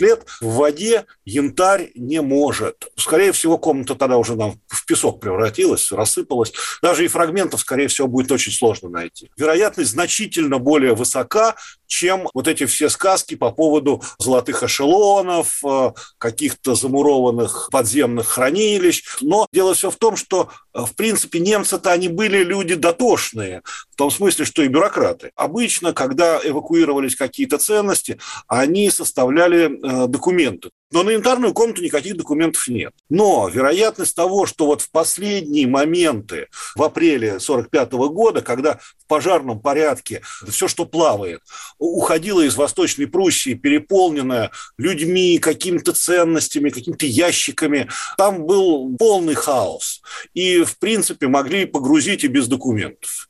лет 0.00 0.24
в 0.40 0.54
воде 0.54 1.04
янтарь 1.26 1.90
не 1.94 2.22
может. 2.22 2.88
Скорее 2.96 3.32
всего, 3.32 3.58
комната 3.58 3.94
тогда 3.94 4.16
уже 4.16 4.34
нам 4.34 4.58
в 4.66 4.86
песок 4.86 5.20
превратилась, 5.20 5.92
рассыпалась. 5.92 6.54
Даже 6.80 7.04
и 7.04 7.08
фрагментов, 7.08 7.60
скорее 7.60 7.88
всего, 7.88 8.08
будет 8.08 8.32
очень 8.32 8.50
сложно 8.50 8.88
найти. 8.88 9.30
Вероятность 9.36 9.90
значительно 9.90 10.58
более 10.58 10.94
высока, 10.94 11.54
чем 11.86 12.28
вот 12.32 12.48
эти 12.48 12.64
все 12.64 12.88
сказки 12.88 13.34
по 13.34 13.50
поводу 13.50 14.02
золотых 14.18 14.62
эшелонов, 14.62 15.60
э, 15.64 15.92
каких-то 16.18 16.74
замурованных 16.74 17.68
подземных 17.70 18.26
хранилищ. 18.26 19.04
Но 19.20 19.46
дело 19.52 19.74
все 19.74 19.90
в 19.90 19.96
том, 19.96 20.16
что, 20.16 20.48
э, 20.74 20.80
в 20.80 20.94
принципе, 20.94 21.40
немцы-то 21.40 21.92
они 21.92 22.08
были 22.08 22.42
люди 22.42 22.74
дотошные, 22.74 23.62
в 23.90 23.96
том 23.96 24.10
смысле, 24.10 24.44
что 24.44 24.62
и 24.62 24.68
бюрократы. 24.68 25.30
Обычно, 25.36 25.92
когда 25.92 26.40
эвакуировались 26.86 27.16
какие-то 27.16 27.58
ценности, 27.58 28.18
они 28.48 28.90
составляли 28.90 29.66
э, 29.66 30.06
документы. 30.06 30.70
Но 30.92 31.02
на 31.02 31.10
янтарную 31.10 31.52
комнату 31.52 31.82
никаких 31.82 32.16
документов 32.16 32.68
нет. 32.68 32.92
Но 33.10 33.48
вероятность 33.48 34.14
того, 34.14 34.46
что 34.46 34.66
вот 34.66 34.82
в 34.82 34.90
последние 34.92 35.66
моменты, 35.66 36.46
в 36.76 36.82
апреле 36.82 37.36
1945 37.36 37.92
года, 38.12 38.40
когда 38.40 38.78
в 38.78 39.06
пожарном 39.08 39.58
порядке 39.58 40.22
все, 40.48 40.68
что 40.68 40.86
плавает, 40.86 41.40
уходило 41.78 42.40
из 42.40 42.54
Восточной 42.56 43.08
Пруссии, 43.08 43.54
переполненное 43.54 44.52
людьми, 44.78 45.38
какими-то 45.38 45.92
ценностями, 45.92 46.70
какими-то 46.70 47.06
ящиками, 47.06 47.88
там 48.16 48.46
был 48.46 48.94
полный 48.96 49.34
хаос. 49.34 50.02
И, 50.34 50.62
в 50.62 50.78
принципе, 50.78 51.26
могли 51.26 51.66
погрузить 51.66 52.22
и 52.22 52.28
без 52.28 52.46
документов 52.46 53.28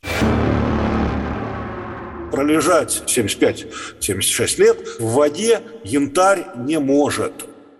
пролежать 2.31 3.03
75-76 3.07 4.61
лет 4.61 4.79
в 4.99 5.13
воде 5.13 5.63
янтарь 5.85 6.47
не 6.57 6.79
может. 6.79 7.33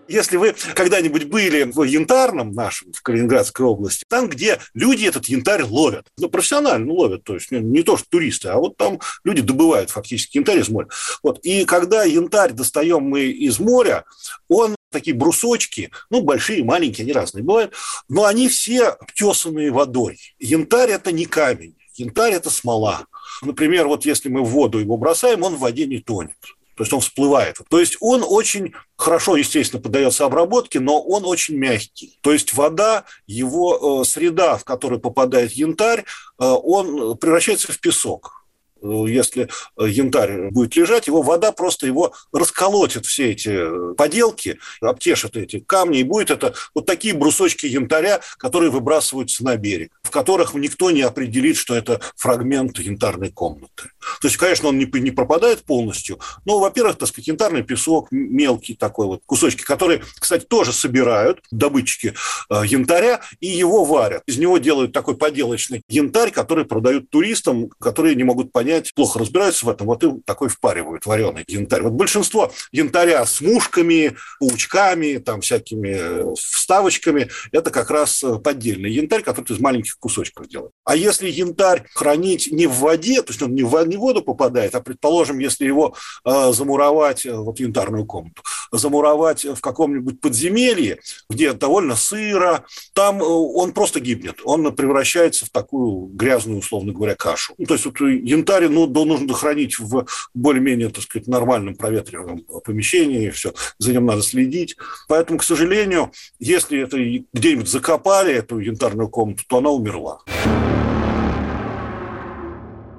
Если 0.07 0.37
вы 0.37 0.55
когда-нибудь 0.73 1.25
были 1.25 1.63
в 1.63 1.83
янтарном 1.83 2.53
нашем, 2.53 2.93
в 2.93 3.01
Калининградской 3.01 3.65
области, 3.65 4.05
там, 4.07 4.29
где 4.29 4.59
люди 4.73 5.05
этот 5.05 5.25
янтарь 5.25 5.63
ловят, 5.63 6.07
ну, 6.17 6.29
профессионально 6.29 6.93
ловят, 6.93 7.25
то 7.25 7.33
есть 7.33 7.51
не 7.51 7.83
то, 7.83 7.97
что 7.97 8.07
туристы, 8.09 8.47
а 8.47 8.57
вот 8.57 8.77
там 8.77 9.01
люди 9.25 9.41
добывают 9.41 9.89
фактически 9.89 10.37
янтарь 10.37 10.59
из 10.59 10.69
моря. 10.69 10.87
Вот. 11.23 11.39
И 11.43 11.65
когда 11.65 12.05
янтарь 12.05 12.53
достаем 12.53 13.03
мы 13.03 13.25
из 13.25 13.59
моря, 13.59 14.05
он 14.47 14.77
такие 14.91 15.15
брусочки, 15.15 15.91
ну, 16.09 16.21
большие, 16.21 16.63
маленькие, 16.63 17.03
они 17.03 17.11
разные 17.11 17.43
бывают, 17.43 17.73
но 18.07 18.25
они 18.25 18.47
все 18.47 18.85
обтесанные 18.85 19.71
водой. 19.71 20.19
Янтарь– 20.39 20.89
это 20.91 21.11
не 21.11 21.25
камень, 21.25 21.75
янтарь– 21.95 22.33
это 22.33 22.49
смола. 22.49 23.05
Например, 23.41 23.87
вот 23.87 24.05
если 24.05 24.29
мы 24.29 24.43
в 24.43 24.49
воду 24.49 24.79
его 24.79 24.97
бросаем, 24.97 25.43
он 25.43 25.55
в 25.55 25.59
воде 25.59 25.85
не 25.85 25.99
тонет. 25.99 26.37
То 26.77 26.83
есть 26.83 26.93
он 26.93 26.99
всплывает. 26.99 27.57
То 27.69 27.79
есть 27.79 27.97
он 27.99 28.23
очень 28.23 28.73
хорошо, 28.95 29.35
естественно, 29.35 29.81
поддается 29.81 30.25
обработке, 30.25 30.79
но 30.79 31.01
он 31.01 31.25
очень 31.25 31.55
мягкий. 31.55 32.19
То 32.21 32.31
есть 32.31 32.53
вода, 32.53 33.05
его 33.25 34.01
э, 34.01 34.05
среда, 34.05 34.57
в 34.57 34.63
которую 34.63 35.01
попадает 35.01 35.53
янтарь, 35.53 36.01
э, 36.01 36.03
он 36.37 37.17
превращается 37.17 37.71
в 37.71 37.79
песок. 37.79 38.36
Э, 38.81 39.05
если 39.07 39.49
э, 39.77 39.87
янтарь 39.87 40.49
будет 40.51 40.75
лежать, 40.75 41.07
его 41.07 41.21
вода 41.21 41.51
просто 41.51 41.87
его 41.87 42.13
расколотит 42.31 43.05
все 43.05 43.31
эти 43.31 43.49
э, 43.49 43.93
поделки, 43.95 44.59
обтешит 44.81 45.35
эти 45.37 45.59
камни, 45.59 45.99
и 45.99 46.03
будет 46.03 46.31
это 46.31 46.53
вот 46.73 46.85
такие 46.85 47.13
брусочки 47.13 47.65
янтаря, 47.65 48.21
которые 48.37 48.71
выбрасываются 48.71 49.43
на 49.43 49.57
берег, 49.57 49.91
в 50.03 50.11
которых 50.11 50.53
никто 50.53 50.91
не 50.91 51.01
определит, 51.01 51.57
что 51.57 51.75
это 51.75 52.01
фрагмент 52.15 52.79
янтарной 52.79 53.31
комнаты. 53.31 53.91
То 54.21 54.27
есть, 54.27 54.37
конечно, 54.37 54.69
он 54.69 54.77
не, 54.77 54.85
не 54.99 55.11
пропадает 55.11 55.63
полностью, 55.63 56.19
но, 56.45 56.59
во-первых, 56.59 56.97
так 56.97 57.09
сказать, 57.09 57.27
янтарный 57.27 57.63
песок, 57.63 58.07
мелкий 58.11 58.75
такой 58.75 59.07
вот 59.07 59.21
кусочки, 59.25 59.63
которые, 59.63 60.03
кстати, 60.19 60.45
тоже 60.45 60.73
собирают 60.73 61.39
добытчики 61.51 62.13
янтаря 62.49 63.21
и 63.39 63.47
его 63.47 63.83
варят. 63.83 64.23
Из 64.25 64.37
него 64.37 64.57
делают 64.57 64.93
такой 64.93 65.17
поделочный 65.17 65.81
янтарь, 65.89 66.31
который 66.31 66.65
продают 66.65 67.09
туристам, 67.09 67.69
которые 67.79 68.15
не 68.15 68.23
могут 68.23 68.51
понять, 68.51 68.76
понять, 68.77 68.93
плохо 68.93 69.19
разбираются 69.19 69.65
в 69.65 69.69
этом, 69.69 69.87
вот 69.87 70.03
им 70.03 70.21
такой 70.21 70.49
впаривают 70.49 71.05
вареный 71.05 71.43
янтарь. 71.47 71.81
Вот 71.83 71.93
большинство 71.93 72.51
янтаря 72.71 73.25
с 73.25 73.41
мушками, 73.41 74.15
паучками, 74.39 75.17
там 75.17 75.41
всякими 75.41 75.89
э, 75.89 76.35
вставочками, 76.35 77.29
это 77.51 77.71
как 77.71 77.89
раз 77.89 78.23
э, 78.23 78.35
поддельный 78.39 78.91
янтарь, 78.91 79.23
который 79.23 79.53
из 79.53 79.59
маленьких 79.59 79.97
кусочков 79.99 80.47
делают. 80.47 80.73
А 80.83 80.95
если 80.95 81.29
янтарь 81.29 81.85
хранить 81.93 82.51
не 82.51 82.67
в 82.67 82.73
воде, 82.73 83.21
то 83.21 83.31
есть 83.31 83.41
он 83.41 83.53
не 83.55 83.63
в, 83.63 83.85
не 83.85 83.97
в 83.97 83.99
воду 83.99 84.21
попадает, 84.21 84.75
а, 84.75 84.81
предположим, 84.81 85.39
если 85.39 85.65
его 85.65 85.95
э, 86.25 86.51
замуровать, 86.53 87.25
э, 87.25 87.35
вот 87.35 87.59
янтарную 87.59 88.05
комнату, 88.05 88.43
замуровать 88.71 89.45
в 89.45 89.59
каком-нибудь 89.61 90.19
подземелье, 90.21 90.99
где 91.29 91.53
довольно 91.53 91.95
сыро, 91.95 92.65
там 92.93 93.21
он 93.21 93.71
просто 93.71 93.99
гибнет, 93.99 94.39
он 94.43 94.75
превращается 94.75 95.45
в 95.45 95.49
такую 95.49 96.07
грязную, 96.07 96.59
условно 96.59 96.93
говоря, 96.93 97.15
кашу. 97.15 97.53
Ну, 97.57 97.65
то 97.65 97.73
есть 97.73 97.85
вот 97.85 97.99
янтарь 97.99 98.56
гектаре, 98.57 98.69
ну, 98.69 98.87
да, 98.87 99.05
нужно 99.05 99.33
хранить 99.33 99.79
в 99.79 100.05
более-менее, 100.33 100.89
так 100.89 101.03
сказать, 101.03 101.27
нормальном 101.27 101.75
проветриваемом 101.75 102.43
помещении, 102.63 103.29
все, 103.29 103.53
за 103.79 103.91
ним 103.91 104.05
надо 104.05 104.21
следить. 104.21 104.75
Поэтому, 105.07 105.39
к 105.39 105.43
сожалению, 105.43 106.11
если 106.39 106.79
это 106.79 106.97
где-нибудь 107.33 107.67
закопали, 107.67 108.33
эту 108.33 108.59
янтарную 108.59 109.09
комнату, 109.09 109.43
то 109.47 109.57
она 109.57 109.69
умерла 109.69 110.19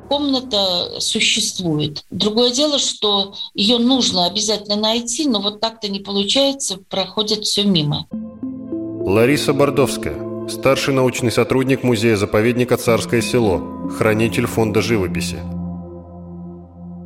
комната 0.08 1.00
существует. 1.00 2.02
Другое 2.10 2.50
дело, 2.50 2.78
что 2.78 3.34
ее 3.52 3.76
нужно 3.76 4.24
обязательно 4.24 4.76
найти, 4.76 5.28
но 5.28 5.42
вот 5.42 5.60
так-то 5.60 5.88
не 5.88 6.00
получается, 6.00 6.78
проходит 6.88 7.44
все 7.44 7.64
мимо. 7.64 8.06
Лариса 9.04 9.52
Бордовская, 9.52 10.16
Старший 10.48 10.94
научный 10.94 11.30
сотрудник 11.30 11.82
музея-заповедника 11.82 12.78
«Царское 12.78 13.20
село», 13.20 13.90
хранитель 13.98 14.46
фонда 14.46 14.80
живописи. 14.80 15.38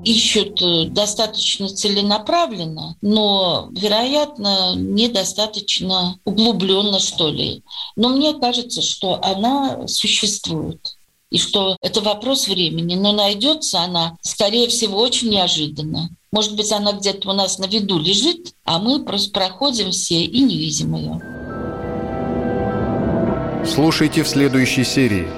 Ищут 0.04 0.62
э, 0.62 0.86
достаточно 0.88 1.68
целенаправленно, 1.68 2.96
но, 3.02 3.68
вероятно, 3.72 4.74
недостаточно 4.76 6.18
углубленно, 6.24 7.00
что 7.00 7.28
ли. 7.28 7.62
Но 7.96 8.10
мне 8.10 8.32
кажется, 8.34 8.80
что 8.80 9.20
она 9.22 9.88
существует 9.88 10.96
и 11.30 11.38
что 11.38 11.76
это 11.82 12.00
вопрос 12.00 12.46
времени. 12.46 12.94
Но 12.94 13.12
найдется 13.12 13.80
она, 13.80 14.16
скорее 14.22 14.68
всего, 14.68 14.98
очень 14.98 15.30
неожиданно. 15.30 16.10
Может 16.30 16.56
быть, 16.56 16.70
она 16.70 16.92
где-то 16.92 17.30
у 17.30 17.32
нас 17.32 17.58
на 17.58 17.66
виду 17.66 17.98
лежит, 17.98 18.54
а 18.64 18.78
мы 18.78 19.04
просто 19.04 19.32
проходим 19.32 19.90
все 19.90 20.24
и 20.24 20.40
не 20.42 20.56
видим 20.56 20.94
ее. 20.94 21.41
Слушайте 23.64 24.24
в 24.24 24.28
следующей 24.28 24.82
серии. 24.82 25.28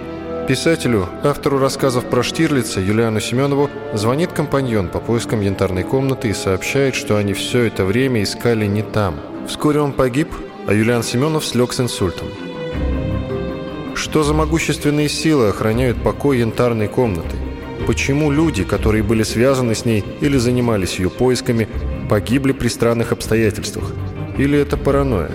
Писателю, 0.49 1.09
автору 1.23 1.59
рассказов 1.59 2.09
про 2.09 2.23
Штирлица 2.23 2.81
Юлиану 2.81 3.21
Семенову 3.21 3.69
звонит 3.93 4.33
компаньон 4.33 4.89
по 4.89 4.99
поискам 4.99 5.43
янтарной 5.43 5.85
комнаты 5.85 6.29
и 6.29 6.35
сообщает, 6.35 6.95
что 6.95 7.17
они 7.17 7.35
все 7.35 7.65
это 7.65 7.85
время 7.85 8.23
искали 8.23 8.65
не 8.67 8.83
там. 8.83 9.17
Вскоре 9.47 9.81
он 9.81 9.93
погиб, 9.93 10.29
а 10.67 10.73
Юлиан 10.73 11.03
Семенов 11.03 11.45
слег 11.45 11.75
с 11.75 11.81
инсультом. 11.81 12.29
Что 13.95 14.23
за 14.23 14.33
могущественные 14.33 15.11
силы 15.11 15.49
охраняют 15.49 16.03
покой 16.03 16.39
янтарной 16.39 16.89
комнаты? 16.89 17.37
Почему 17.87 18.31
люди, 18.31 18.65
которые 18.65 19.03
были 19.03 19.23
связаны 19.23 19.75
с 19.75 19.85
ней 19.85 20.03
или 20.23 20.39
занимались 20.39 20.99
ее 20.99 21.11
поисками, 21.11 21.69
погибли 22.09 22.53
при 22.53 22.69
странных 22.69 23.13
обстоятельствах? 23.13 23.93
Или 24.39 24.59
это 24.59 24.79
паранойя? 24.79 25.31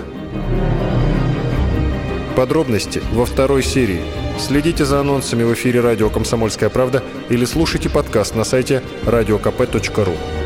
Подробности 2.36 3.02
во 3.12 3.26
второй 3.26 3.62
серии. 3.62 4.02
Следите 4.38 4.84
за 4.84 5.00
анонсами 5.00 5.42
в 5.42 5.52
эфире 5.54 5.80
радио 5.80 6.08
«Комсомольская 6.10 6.70
правда» 6.70 7.02
или 7.28 7.44
слушайте 7.44 7.90
подкаст 7.90 8.34
на 8.34 8.44
сайте 8.44 8.82
radiokp.ru. 9.04 10.39